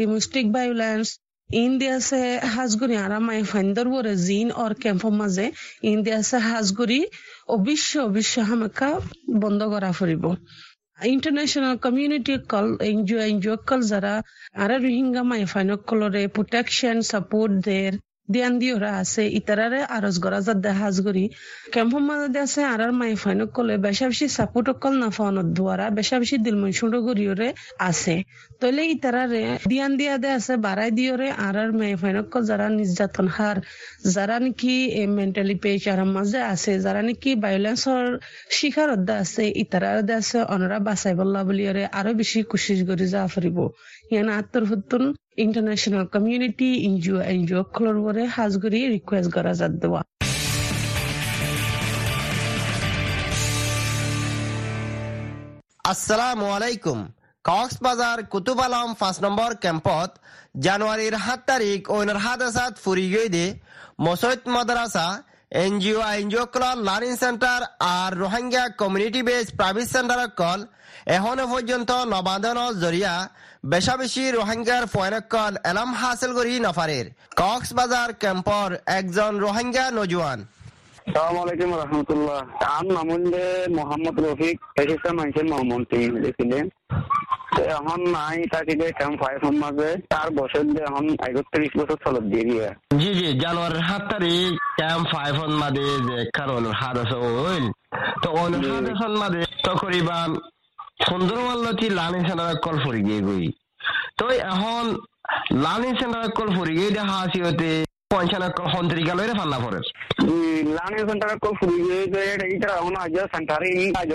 ডোমেষ্টিক 0.00 0.46
ভায়োলেন্স 0.56 1.06
ইন্ডিয়াছে 1.50 2.20
হাজগুৰি 2.54 2.96
আৰামাই 3.04 3.40
ফাইন্দৰ 3.52 3.86
বৰে 3.94 4.12
জিন 4.26 4.48
অৰ 4.64 4.72
কেম্পৰ 4.82 5.12
মাজে 5.20 5.46
ইন্ডিয়াছে 5.92 6.36
হাজগুৰি 6.50 7.00
অবশ্য 7.56 7.92
অবশ্য 8.08 8.34
হামাকা 8.50 8.90
বন্ধ 9.42 9.60
কৰা 9.72 9.90
ফুৰিব। 9.98 10.24
ইন্টারন্যাশনাল 10.98 11.74
কমিউনিটি 11.84 12.34
কল 12.52 12.66
এনজিও 12.90 13.18
এনজিও 13.30 13.56
কল 13.68 13.80
যারা 13.92 14.14
আরা 14.62 14.76
রোহিঙ্গা 14.84 15.22
মাই 15.30 15.42
ফাইনকলরে 15.52 16.22
প্রোটেকশন 16.36 16.96
সাপোর্ট 17.10 17.52
দের 17.66 17.92
দিয়ান 18.32 18.52
দিওরা 18.62 18.90
আছে, 19.02 19.22
ইতারারে 19.40 19.80
আরজ 19.96 20.16
গরা 20.24 20.40
যাত 20.46 20.58
দেহাজ 20.66 20.96
গরি 21.06 21.24
ক্যাম্প 21.72 21.92
মাঝে 22.08 22.38
আছে 22.46 22.60
আর 22.72 22.80
আর 22.86 22.92
মাই 23.00 23.12
ফাইন 23.22 23.40
কলে 23.56 23.74
বেশা 23.86 24.06
বেশি 24.12 24.26
সাপোর্ট 24.38 24.68
কল 24.82 24.94
না 25.02 25.08
ফাওনত 25.16 25.48
দুয়ারা 25.56 25.86
বেশা 25.98 26.16
বেশি 26.22 26.36
দিল 26.44 26.56
সুন্ড 26.78 26.94
গরিওরে 27.06 27.48
আছে। 27.88 28.14
তলে 28.60 28.82
ইতারারে 28.94 29.42
দিয়ান 29.70 29.92
দিয়া 30.00 30.14
দে 30.22 30.28
আছে 30.38 30.54
বাড়াই 30.66 30.90
দিওরে 30.98 31.28
আর 31.46 31.54
আর 31.62 31.70
মাই 31.78 31.92
ফাইন 32.00 32.16
কল 32.32 32.42
যারা 32.50 32.66
নির্যাতন 32.78 33.26
হার 33.36 33.56
যারা 34.14 34.36
নাকি 34.44 34.74
মেন্টালি 35.16 35.56
পেজ 35.62 35.82
আর 35.92 36.00
মাঝে 36.16 36.40
আছে 36.52 36.72
যারা 36.84 37.00
নাকি 37.08 37.30
ভায়োলেন্সর 37.44 38.04
শিকার 38.56 38.88
অদ্দা 38.96 39.14
আছে 39.24 39.44
ইতারার 39.62 39.98
দে 40.08 40.14
আছে 40.20 40.38
অনরা 40.54 40.78
বাঁচাই 40.86 41.14
বল্লা 41.20 41.40
বলিওরে 41.48 41.84
আরও 41.98 42.10
বেশি 42.20 42.38
কুশিস 42.50 42.80
করি 42.88 43.06
যা 43.14 43.22
ফুরিব 43.32 43.58
ইয়ানা 44.12 44.32
আত্মর 44.40 44.64
হুতুন 44.70 45.04
ইন্টারন্যাশনাল 45.44 46.04
এনজিও 46.86 47.18
এনজিও 47.32 47.62
খলর 47.74 47.96
বরে 48.04 48.22
হাজগুড়ি 48.36 48.80
রিকোয়েস্ট 48.88 49.30
করা 49.36 49.52
যাত 49.60 49.72
দেওয়া 49.82 50.00
আসসালামু 55.90 56.46
আলাইকুম 56.56 56.98
কক্সবাজার 57.44 58.18
কুতুব 58.32 58.60
আলম 58.64 58.90
পাঁচ 59.00 59.16
নম্বৰ 59.24 59.50
কেম্পত 59.64 60.10
জানুৱাৰীৰ 60.64 61.16
সাত 61.20 61.40
তাৰিখ 61.48 61.78
ঐনৰ 61.90 62.18
আছাত 62.24 62.72
ফুৰি 62.84 63.06
গৈ 63.14 63.28
দে 63.28 63.46
মছৈত 64.04 64.42
মাদ্রাসা 64.54 65.06
এনজিও 65.58 66.00
এনজিও 66.12 66.44
কল 66.48 66.76
লার্নিং 66.88 67.14
সেন্টার 67.16 67.60
আর 67.88 68.10
Rohingya 68.18 68.64
community 68.80 69.20
base 69.28 69.46
private 69.58 69.88
centre 69.94 70.20
call 70.40 70.60
এখনও 71.08 71.46
পর্যন্ত 71.52 71.90
নবাদনৰ 72.12 72.76
জরিয়া 72.82 73.14
বেশা 73.64 73.94
বেশি 74.02 74.22
রোহিঙ্গার 74.38 74.84
ফয়নকল 74.94 75.52
এলাম 75.70 75.90
হাসিল 76.00 76.30
করি 76.38 76.52
নফারের। 76.66 77.06
কক্সবাজার 77.40 78.10
কেম্পর 78.22 78.68
একজন 78.98 79.32
রোহিঙ্গা 79.44 79.84
নজওয়ান। 79.98 80.38
সালামালাইকুম 81.14 81.70
রহমতুল্লাহ। 81.82 82.40
আম 82.76 82.86
মোহাম্মদ 83.78 84.16
রফিক 84.26 84.56
এসেছে 84.82 85.08
মানুষের 85.18 85.46
মহামন্ত্রী 85.52 86.00
দেখছিলেন 86.24 86.64
এখন। 87.76 88.00
নাই 88.16 88.38
তাকে 88.52 88.72
যে 88.80 88.88
ক্যাম্প 88.98 89.16
ফাইভ 89.22 89.40
মাঝে 89.62 89.90
চার 90.12 90.28
বছর 90.38 90.62
দিয়ে 90.70 90.86
এখন 90.88 91.04
একত্রিশ 91.28 91.72
বছর 91.80 91.96
চলত 92.04 92.24
দিয়ে 92.32 92.44
দিয়ে। 92.50 92.66
জি 93.00 93.10
জি 93.18 93.26
জানুয়ারির 93.42 93.82
সাত 93.88 94.02
তারিখ 94.12 94.50
ক্যাম্প 94.78 95.04
ফাইভ 95.12 95.34
হন 95.40 95.52
মাদে 95.62 95.86
যে 96.08 96.18
কারণ 96.38 96.62
হাত 96.80 96.96
আছে 97.02 97.16
ওইল 97.26 97.66
তো 98.22 98.28
ওই 98.40 98.50
হাত 99.00 99.12
মাদে 99.22 99.40
তকরিবান 99.66 100.30
সুন্দরমাল্লতি 101.00 101.86
লার্নিং 101.98 102.22
সেন্টার 102.28 102.48
কল 102.64 102.76
ফুরি 102.82 103.00
গিয়ে 103.06 103.20
গই। 103.28 103.46
তো 104.18 104.24
এখন 104.46 104.84
লালি 105.64 105.90
সেন্টার 106.00 106.24
কল 106.38 106.48
ফুরি 106.56 106.72
গিয়ে 106.78 106.90
দেখা 106.90 107.16
আসি 107.24 107.40
হতে 107.46 107.68
পঞ্চান্ন 108.10 108.46
কল 108.56 108.66
সন্ত্রিকা 108.74 109.12
লইরে 109.14 109.34
ফান্না 109.40 109.58
ফরের 109.62 109.84
লার্নিং 110.76 111.02
সেন্টার 111.10 111.30
কল 111.44 111.54
ফুরি 111.60 111.78
গিয়ে 111.84 112.02
যে 112.12 112.22
এটা 112.48 112.68
এখন 112.78 112.94
আজ 113.04 113.16
সেন্টারে 113.34 113.68
আজ 114.00 114.10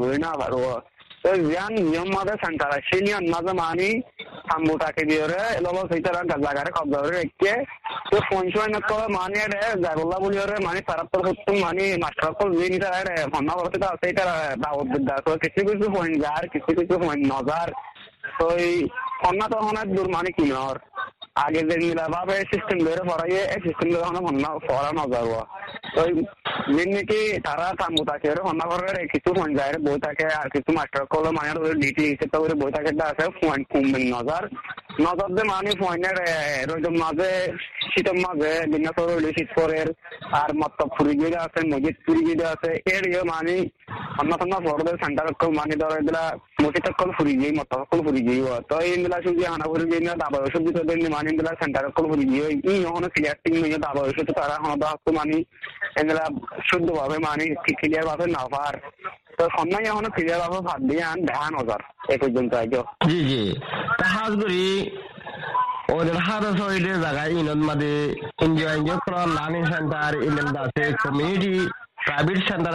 করি 0.00 0.18
না 0.24 0.30
পারব 0.40 0.64
জ্ঞান 1.24 1.72
নিয়ম 1.82 2.08
মাঝে 2.16 2.34
সেন্টার 2.42 2.70
আছে। 2.76 2.96
নিয়ম 3.06 3.24
মাঝে 3.34 3.52
মানি 3.54 3.88
থাম্বুটাকে 4.48 5.02
দিয়ে 5.04 5.24
ললো 5.64 5.82
সেইটারা 5.90 6.20
জায়গারে 6.30 6.70
কবজা 6.70 6.98
করে 7.00 7.16
রেখে 7.16 7.54
তো 8.10 8.16
কল 8.90 9.02
মানি 9.18 9.38
রে 9.52 9.62
জাগল্লা 9.84 10.16
বলি 10.18 10.36
রে 10.40 10.56
মানি 10.66 10.80
তারাত্তর 10.88 11.20
সত্তর 11.26 11.56
মানি 11.64 11.84
মাস্টার 12.02 12.32
কল 12.38 12.50
যে 12.58 12.66
নিতে 12.68 12.88
রে 13.00 13.16
ভান্না 13.32 13.54
করতে 13.54 13.76
তো 13.78 13.86
আছে 13.86 14.06
এটা 14.12 14.24
দাওয়াত 14.62 14.86
বিদ্যা 14.92 15.16
তো 15.26 15.30
কিছু 15.44 15.60
কিছু 15.68 15.86
পয়েন্ট 15.96 16.16
যার 16.24 16.44
কিছু 16.54 16.70
কিছু 16.78 16.94
পয়েন্ট 17.04 17.22
নজার 17.32 17.68
তো 18.38 18.46
এই 18.58 18.74
কন্যা 19.22 19.46
তো 19.52 19.56
অনেক 19.70 19.86
দূর 19.96 20.08
মানে 20.08 20.30
কিনর 20.36 20.76
আগে 20.78 21.19
নিলাভাবে 21.82 22.34
সিস্টেম 22.52 22.78
ধরে 22.84 23.02
পড়াই 23.10 23.32
এই 23.46 23.60
সিস্টেম 23.62 23.88
ধরে 23.94 24.04
হনে 24.04 24.20
ভন্না 24.20 24.48
পড়া 24.68 24.90
নজার 24.92 25.24
তো 25.94 26.02
যে 26.74 26.84
নাকি 26.86 27.20
তারা 27.38 27.66
থাকে 28.04 28.28
হন্না 28.42 28.64
করে 28.64 29.06
কিছু 29.06 29.30
ফোন 29.34 29.48
যায় 29.56 29.74
বই 29.78 29.98
থাকে 30.00 30.26
আর 30.34 30.48
কিছু 30.48 30.70
মাস্টার 30.72 31.02
কলে 31.06 31.30
মানে 31.30 31.50
ডিটি 31.74 32.02
হিসেবে 32.02 32.36
আছে 33.04 33.24
মানে 34.98 35.70
মাঝে 36.98 37.30
শীতের 37.92 38.16
মাঝে 38.16 38.50
বিন্যাস 38.66 38.96
রইলে 39.00 39.30
শীত 39.36 39.48
পরের 39.56 39.88
আর 40.32 40.50
মত 40.54 40.78
ফুরি 40.94 41.14
গিয়ে 41.14 41.38
আছে 41.38 41.60
মসজিদ 41.66 41.96
ফুরি 42.04 42.20
গিয়ে 42.26 42.46
আছে 42.46 42.70
এর 42.88 43.04
ইয়ে 43.08 43.22
মানে 43.24 43.56
অন্য 44.20 44.32
সেন্টার 45.02 45.26
মানে 45.52 45.74
ধরো 45.76 45.94
এগুলা 45.96 46.22
মসজিদ 46.62 46.86
কল 46.98 47.10
ফুরি 47.12 47.34
গিয়ে 47.40 47.52
মত 47.52 47.72
কল 47.90 48.00
ফুরি 48.06 48.20
গিয়ে 48.22 48.42
তো 48.68 48.74
এইগুলা 48.84 49.16
সুজি 49.24 49.44
হানা 49.44 49.66
ফুরি 49.66 49.84
গিয়ে 49.90 50.14
দাবা 50.16 50.38
ওষুধ 50.40 50.62
দিতে 50.66 50.82
দেন 50.88 51.00
মানে 51.08 51.28
এগুলা 51.30 51.52
সেন্টার 51.60 51.84
কল 51.90 52.06
ফুরি 52.10 52.24
গিয়ে 52.24 52.46
ই 52.66 52.74
হনো 52.86 53.08
ক্লিয়ার 53.14 53.36
টিং 53.42 53.52
নিয়ে 53.56 53.78
দাবা 53.78 54.00
ওষুধ 54.02 54.28
তারা 54.32 54.56
হনো 54.62 54.76
দাহতো 54.76 55.10
মানে 55.12 55.38
এগুলা 56.00 56.24
শুদ্ধ 56.68 56.88
ভাবে 56.98 57.16
মানে 57.26 57.44
ক্লিয়ার 57.78 58.04
ভাবে 58.10 58.26
না 58.28 58.42
পার 58.52 58.74
সন্ন্যায় 59.40 59.84
এখনও 59.84 60.10
প্রাইভেট 72.06 72.48
সেন্টার 72.48 72.74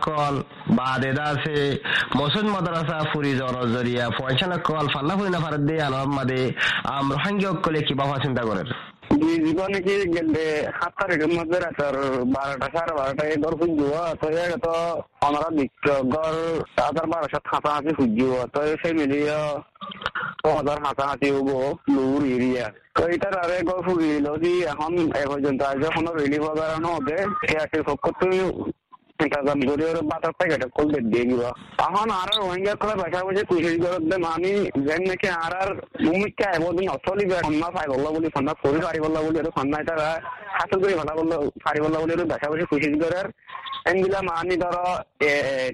কল 0.00 0.42
বা 0.76 0.98
দেদা 0.98 1.24
আছে 1.24 1.80
মসুদ 2.16 2.44
মাদ্রাসা 2.44 3.04
ফুরি 3.12 3.32
জরিয়া 3.72 4.10
পয়সা 4.20 4.56
কল 4.56 4.88
ফান্না 4.88 5.14
ফুরি 5.16 5.30
না 5.30 5.40
ফারাদ 5.40 5.60
দিয়ে 5.60 5.82
আনব 5.82 6.06
মাদে, 6.06 6.52
আম 6.84 7.12
রোহিঙ্গা 7.12 7.50
কলে 7.50 7.80
কিবা 7.80 8.18
চিন্তা 8.22 8.42
করেন 8.42 8.66
জীবনে 9.08 9.78
কি 9.80 9.94
গেলে 10.14 10.44
সাত 10.70 10.92
তারিখের 10.98 11.30
মধ্যে 11.30 11.56
রাতের 11.58 11.96
বারোটা 12.34 12.66
সাড়ে 12.74 12.92
বারোটা 12.98 13.22
এই 13.26 13.36
ঘর 13.42 13.54
খুঁজব 13.56 13.92
তো 14.16 14.26
তো 14.64 14.74
আমরা 15.20 15.48
দিচ্ছ 15.58 15.84
ঘর 16.14 16.34
হাজার 16.78 17.06
বারোশো 17.12 17.38
হাঁচাহাঁচি 17.46 17.92
খুঁজব 17.98 18.32
তো 18.54 18.60
সেই 18.82 18.94
মিলিয়ে 18.94 19.36
হাজার 20.50 20.78
হাঁচাহাঁচি 20.84 21.28
হব 21.30 21.50
লুর 21.94 22.22
এরিয়া 22.34 22.66
তো 22.96 23.02
এটার 23.14 23.34
আরে 23.42 23.56
ঘর 23.62 23.80
ফুরিল 23.86 24.26
কি 24.42 24.52
এখন 24.72 24.92
এ 25.14 25.24
পর্যন্ত 25.26 25.60
আজ 25.62 25.82
এখনও 25.88 26.12
রিলিফ 26.14 26.44
বাড়ানো 26.50 26.88
হবে 26.96 27.16
সব 27.78 27.86
পক্ষ 27.86 28.20
দিব 31.12 31.42
এখন 31.78 32.10
আর 32.10 32.28
রোহিঙ্গা 32.38 32.74
করে 32.74 32.94
বেসা 32.94 33.24
বসে 33.24 33.42
কুশিস 33.44 33.76
করতে 33.86 34.16
মানি 34.16 34.52
যেন 34.84 35.02
নাকি 35.08 35.28
আর 35.28 35.52
আর 35.56 35.74
ভূমিকা 36.06 36.50
এবদিন 36.50 36.88
অচলিবে 36.88 37.36
সন্না 37.36 37.70
পাই 37.70 37.86
বললা 37.88 38.10
বলি 38.10 38.28
সন্না 38.34 38.52
করি 38.52 38.80
পারি 38.80 39.00
বললা 39.00 39.20
বলি 39.22 39.38
আর 39.38 39.50
সন্না 39.56 39.80
এটা 39.80 39.94
হাসিল 40.52 40.82
করে 40.82 40.94
ভালো 40.94 41.12
বলল 41.16 41.50
পারি 41.64 41.80
বললা 41.80 41.98
বলি 42.00 42.12
বেসা 42.16 42.50
বসে 42.50 42.64
কুশিস 42.64 42.94
করে 43.04 43.20
এগুলা 43.86 44.22
মানি 44.22 44.56
ধরো 44.56 44.84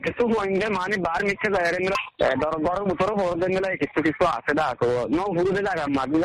কিছু 0.03 0.29
রোহিঙ্গা 0.29 0.69
মানি 0.69 0.97
বার 0.97 1.25
মিথ্যে 1.25 1.53
যায় 1.53 1.73
এগুলা 1.73 1.99
ধরো 2.43 2.59
গরম 2.59 2.85
ভিতরে 2.89 3.13
হওয়ার 3.15 3.51
গেলে 3.51 3.77
কিছু 3.77 4.03
কিছু 4.03 4.27
আছে 4.27 4.55
দা, 4.55 4.75
তো, 4.81 4.87
ন 5.11 5.19
হুরুদে 5.19 5.63
জায়গা 5.63 5.87
মাঝে 5.87 6.19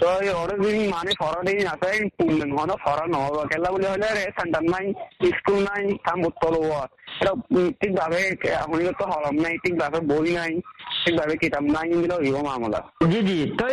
যায় 0.00 0.18
এরিয়া 0.18 0.24
তো 0.24 0.24
এই 0.24 0.28
অরিজিন 0.42 0.78
মানে 0.94 1.12
ফরাদিন 1.20 1.66
আছে 1.74 1.88
কুমলেন 2.16 2.50
হনো 2.58 2.74
ফরা 2.84 3.04
নহব। 3.14 3.36
কেলা 3.50 3.68
বলে 3.74 3.88
হলে 3.92 4.08
সেন্টার 4.36 4.64
নাই, 4.74 4.86
স্কুল 5.38 5.58
নাই, 5.68 5.82
কাম 6.06 6.18
উত্তর 6.28 6.52
এটা 7.20 7.32
ঠিকভাবে 7.80 8.20
আপনি 8.62 8.82
তো 9.00 9.04
হরম 9.12 9.36
নাই 9.44 9.54
ঠিকভাবে 9.64 9.98
বই 10.10 10.30
নাই 10.38 10.52
ঠিকভাবে 11.02 11.34
কিতাব 11.42 11.64
নাই 11.74 11.88
এগুলো 11.96 12.16
হইব 12.22 12.36
মামলা। 12.48 12.80
জি 13.10 13.20
জি 13.28 13.38
তো 13.58 13.66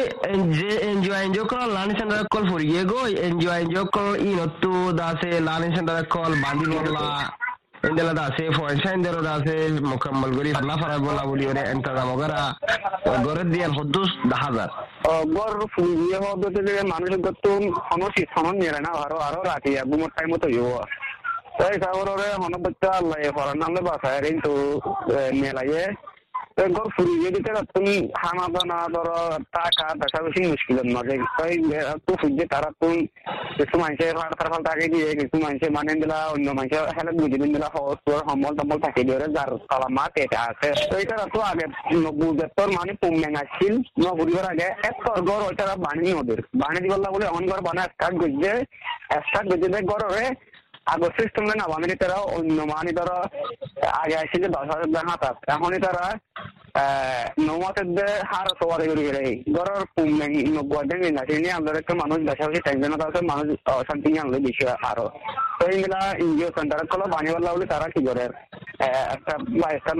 যে 0.58 0.72
এনজিও 0.90 1.16
এনজিও 1.24 1.46
কল 1.52 1.62
লার্নিং 1.76 1.96
সেন্টার 2.00 2.22
কল 2.34 2.44
ফুরি 2.50 2.66
গিয়ে 2.72 2.84
গই 2.94 3.12
এনজিও 3.28 3.52
এনজিও 3.62 3.86
কল 3.96 4.12
ইনত্তু 4.30 4.72
দাসে 5.00 5.32
লার্নিং 5.48 5.70
সেন্টার 5.78 5.98
কল 6.16 6.32
বান্দি 6.44 6.66
বললা 6.76 7.04
indela 7.90 8.14
da 8.14 8.26
se 8.38 8.52
fo 8.56 8.64
en 8.70 8.80
sendero 8.84 9.22
da 9.22 9.36
se 9.46 9.56
mukammal 9.82 10.32
gori 10.32 10.52
na 10.52 10.76
fara 10.78 10.98
bola 11.00 11.24
buli 11.26 11.46
ore 11.46 11.64
enta 11.74 11.92
da 11.94 12.04
mogara 12.06 12.40
gore 13.24 13.44
dian 13.54 13.72
hudus 13.78 14.12
da 14.30 14.38
hazar 14.44 14.72
গর 15.36 15.54
ফুলিয়ে 15.74 16.18
হবে 16.24 16.48
তো 16.56 16.60
মানুষের 16.94 17.22
গত 17.28 17.46
হনসি 17.88 18.24
হনন 18.34 18.56
নিয়ে 18.62 18.72
না 18.86 18.92
আরও 19.04 19.18
আরও 19.28 19.42
রাখি 19.50 19.72
গুমর 19.90 20.10
টাইম 20.16 20.32
তো 20.44 20.48
হইব 20.50 20.68
তাই 21.58 21.76
সাগর 21.84 22.08
হন 22.44 22.54
বাচ্চা 22.64 22.90
আল্লাহ 23.00 23.20
ফরান 23.38 23.58
নামলে 23.62 23.82
বাসায় 23.88 24.20
কিন্তু 24.26 24.52
মেলাইয়ে 25.42 25.84
গর 25.90 26.15
ফুরিয়ে 26.58 27.30
দিতে 27.36 27.52
তুমি 27.76 27.94
খানা 28.20 28.46
দানা 28.54 28.78
ধরো, 28.94 29.20
টাকা 29.56 29.86
দেখা 30.02 30.20
বেশি 30.26 30.42
তাই 31.38 31.54
তো 32.06 32.14
তারা 32.54 32.70
তুমি 32.80 33.00
কিছু 33.58 33.76
মানুষে 33.82 34.06
ফাটার 34.20 34.48
ফাল 34.52 34.62
থাকে 34.68 34.86
দিয়ে 34.94 35.10
কিছু 35.20 35.36
মানুষে 35.44 35.68
মানে 35.78 35.94
দিলা 36.02 36.18
অন্য 36.34 36.48
মানুষে 36.58 36.78
হেলে 36.98 37.12
বুঝে 37.20 37.38
দিন 37.42 37.52
দিলা 37.56 37.70
সহজ 37.76 37.98
সম্বল 38.30 38.54
টম্বল 38.58 38.80
থাকে 38.86 39.02
দিয়ে 39.08 39.18
যার 39.36 39.52
তালা 39.70 39.88
মাত 39.98 40.14
এটা 40.24 40.40
আছে। 40.50 40.70
এটা 41.02 41.16
তো 41.34 41.40
আগে 41.52 41.66
নব্বই 42.04 42.68
মানে 42.78 42.92
পুমেং 43.02 43.32
আসছিল 43.42 43.74
নবুরিবার 44.04 44.46
আগে 44.54 44.68
এক 44.90 44.96
গড় 45.30 45.44
ওইটা 45.48 45.64
বাণী 45.86 46.10
নদীর। 46.18 46.42
বাণী 46.62 46.80
দিবল্লা 46.84 47.10
বলে 47.16 47.28
অন 47.36 47.44
ঘর 47.50 47.62
বানা 47.68 47.84
স্টার্ট 47.94 48.16
করছে 48.22 48.52
স্টার্ট 49.28 49.46
করছে 49.50 49.68
গড়ে 49.92 50.06
আগর 50.08 50.24
সিস্টেম 51.18 51.44
না, 51.60 51.66
বাঙালি 51.74 51.96
তারা 52.02 52.18
অন্য 52.38 52.58
মানে 52.72 52.92
তারা 53.00 53.16
আগে 54.02 54.16
আসছিল 54.22 54.44
দশ 54.56 54.68
হাজার 54.74 55.06
হাতাত। 55.12 55.36
এখনই 55.54 55.80
তারা 55.86 56.04
নমাতের 57.48 57.88
হার 58.32 58.48
সবার 58.60 58.80
করে 58.90 59.04
গেলে 59.08 59.22
পুমেং 59.96 60.32
নব্বই 60.56 60.84
দিন 60.90 61.04
না 61.18 61.22
তিনি 61.30 61.48
আমাদের 61.58 61.80
একটা 61.82 61.94
মানুষ 62.02 62.20
বেশাবেশি 62.30 62.62
টেনশন 62.66 62.94
আছে 63.08 63.20
মানুষ 63.32 63.48
অশান্তি 63.80 64.08
নিয়ে 64.12 64.24
আমাদের 64.24 64.42
বেশি 64.48 64.64
আরও। 64.90 65.08
তো 65.60 65.64
এইগুলা 65.74 66.00
এনজিও 66.24 66.50
সেন্টার 66.58 66.80
কলো 66.92 67.06
বানিয়ে 67.14 67.34
বলে 67.36 67.66
তারা 67.74 67.88
কি 67.94 68.02
করে? 68.08 68.26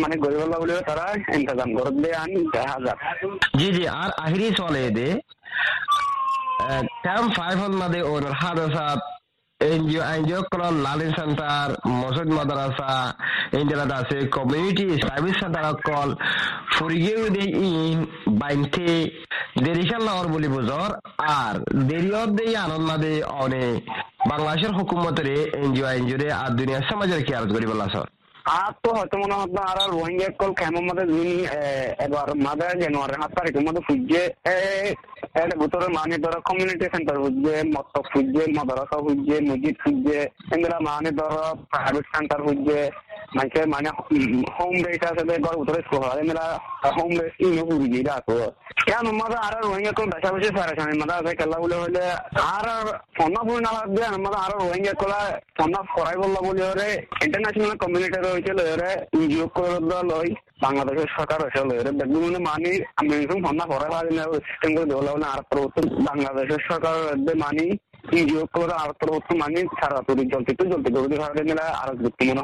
মানে 0.04 0.16
গরিব 0.24 0.42
বলে 0.62 0.74
তারা 0.90 1.06
ইন্তজাম 1.38 1.70
করে। 1.78 1.92
দিয়ে 2.04 2.16
আন 2.24 2.32
হাজার। 2.74 2.96
জি 3.60 3.68
জি, 3.76 3.84
আর 4.02 4.10
আহিরি 4.26 4.48
চলে 4.60 4.84
দে। 4.98 5.10
ক্যাম্প 7.04 7.30
ফাইভ 7.38 7.60
মাদে 7.82 8.02
ওনার 8.14 8.34
হাদাসাত 8.42 9.00
এনজিও 9.62 10.02
এনজিও 10.16 10.42
কলন 10.52 10.76
লালিন 10.86 11.12
সেন্টার, 11.18 11.70
মসজিদ 12.02 12.30
মাদ্রাসা 12.38 12.92
এনজেলা 13.60 13.86
আছে 14.02 14.18
কমিউনিটি 14.36 14.86
সার্ভিস 15.06 15.36
সেন্টার 15.42 15.66
কল 15.88 16.10
ফুরিগিয়ে 16.74 17.18
দে 17.36 17.46
ইন 17.66 17.98
বাইনতে 18.42 18.88
দেরিশাল 19.66 20.02
লাহর 20.08 20.28
বলি 20.36 20.50
বুঝর, 20.56 20.90
আর 21.40 21.54
দেরিয়র 21.90 22.30
দেই 22.38 22.54
আনন্দ 22.66 22.90
দে 23.04 23.14
অনে 23.44 23.66
বাংলাদেশের 24.32 24.72
হুকুমতরে 24.78 25.36
এনজিও 25.64 25.88
এনজিও 25.98 26.18
রে 26.22 26.30
আর 26.44 26.52
দুনিয়ার 26.60 26.88
সমাজের 26.90 27.22
কি 27.26 27.32
আরজ 27.38 27.50
করি 27.56 27.66
বলা 27.72 27.88
স্যার 28.46 28.58
আর 28.58 28.74
তো 28.84 28.90
হয়তো 28.98 29.16
মনে 29.18 29.36
হতো 29.36 29.60
আর 29.62 29.78
রোহিঙ্গা 29.90 30.28
কল 30.40 30.52
কেমন 30.54 30.84
মধ্যে 30.88 31.06
দিন 31.12 31.30
এবার 32.06 32.28
মাদা 32.46 32.68
জানুয়ারি 32.82 33.16
সাত 33.16 33.32
তারিখের 33.38 33.64
মধ্যে 33.66 33.82
ফুজে 33.88 34.24
এটা 35.36 35.56
ভিতরে 35.62 35.88
মানে 35.98 36.16
ধরো 36.24 36.40
কমিউনিটি 36.42 36.86
সেন্টার 36.94 37.18
ফুজে 37.24 37.56
মত 37.74 37.94
ফুজে 38.10 38.44
মাদ্রাসা 38.56 38.98
ফুজে 43.36 43.62
মসজিদ 43.64 43.64
ফুজে 43.64 43.64
এগুলা 43.64 43.72
মানে 43.74 43.90
ধরো 43.90 43.96
প্রাইভেট 43.96 43.96
সেন্টার 43.96 43.96
ফুজে 43.98 44.26
মানে 44.26 44.30
মানে 44.30 44.50
হোম 44.58 44.74
বেস 44.84 45.02
আছে 45.10 45.24
ঘর 45.46 45.56
ভিতরে 45.60 45.82
স্কুল 45.86 46.04
হয় 46.04 46.22
এগুলা 46.22 46.46
হোম 46.98 47.12
বেস 47.18 47.34
ইনো 47.40 47.64
ফুজে 47.70 48.02
রাখো 48.04 48.38
কেন 48.88 49.08
মাদা 49.20 49.38
আর 49.46 49.54
রোহিঙ্গা 49.64 49.94
কল 49.98 50.08
বেশা 50.14 50.30
বেশি 50.34 50.50
সারা 50.56 50.74
মাদা 51.02 51.16
আছে, 51.20 51.32
খেলা 51.40 51.58
বলে 51.60 51.76
হলে 51.76 52.04
আর 52.54 52.68
ফোনা 53.18 53.42
ফুল 53.48 53.60
না 53.66 53.72
লাগবে 53.78 54.02
আমাদের 54.08 54.40
আরও 54.46 54.56
রোহিঙ্গা 54.58 54.94
কলা 54.94 55.22
ফোনা 55.58 55.80
করাই 55.96 56.18
বলল 56.22 56.36
বলে 56.48 56.64
ওরে 56.72 56.88
ইন্টারন্যাশনাল 57.26 57.74
কমিউনিটি 57.82 58.20
রয়েছে 58.20 58.52
লয়রে 58.60 58.92
এনজিও 59.16 59.48
করে 59.56 59.78
লই 60.12 60.30
বাংলাদেশের 60.62 61.10
সরকার 61.16 61.40
বেগুন 62.00 62.36
মানি 62.48 62.72
আমি 63.00 63.16
পারি 63.94 64.12
না 64.18 64.24
সিস্টেম 64.48 64.72
করে 64.76 64.86
দেওয়া 64.86 65.28
আর 65.34 65.42
প্রবর্তন 65.50 65.86
বাংলাদেশের 66.08 66.62
সরকার 66.70 66.96
মানি। 67.44 67.68
এনজিও 68.12 68.46
করে 68.54 68.74
আর 68.82 68.90
প্রবর্তন 69.00 69.36
মানি 69.42 69.60
সারা 69.78 70.00
তৈরি 70.08 70.24
জলতে 70.32 70.52
তো 70.60 70.64
জলতে 70.72 70.90
করে 70.94 71.18
ভাবে 71.24 71.42
নিলে 71.44 71.66
আর 71.80 71.90
মনে 72.28 72.42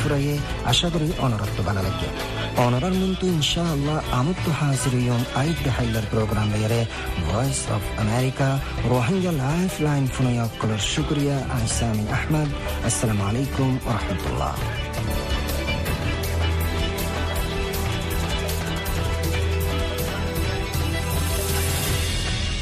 ফুরাইয়ে 0.00 0.36
আশা 0.72 0.88
করি 0.94 1.08
অনরত্ব 1.26 1.58
ভালো 1.68 1.80
লাগবে। 1.86 2.08
অনরার 2.64 2.94
মন্তু 3.00 3.24
ইনশাআল্লাহ 3.36 3.98
আমত্ত 4.18 4.46
হাজির 4.60 4.94
ইয়ম 5.04 5.22
আইদ 5.42 5.62
হাইলার 5.76 6.06
প্রোগ্রাম 6.12 6.48
লেয়ারে 6.54 6.80
voice 7.26 7.60
of 7.76 7.82
America 8.02 8.48
Rohingya 8.92 9.32
life 9.44 9.72
line 9.86 10.04
ফুনয়াক্কলর 10.14 10.80
শুক্রিয়া, 10.92 11.36
আইসামি 11.56 12.04
আহমদ, 12.16 12.48
আসসালামু 12.88 13.22
আলাইকুম 13.30 13.70
ওরহমতুল্লাহ 13.88 14.54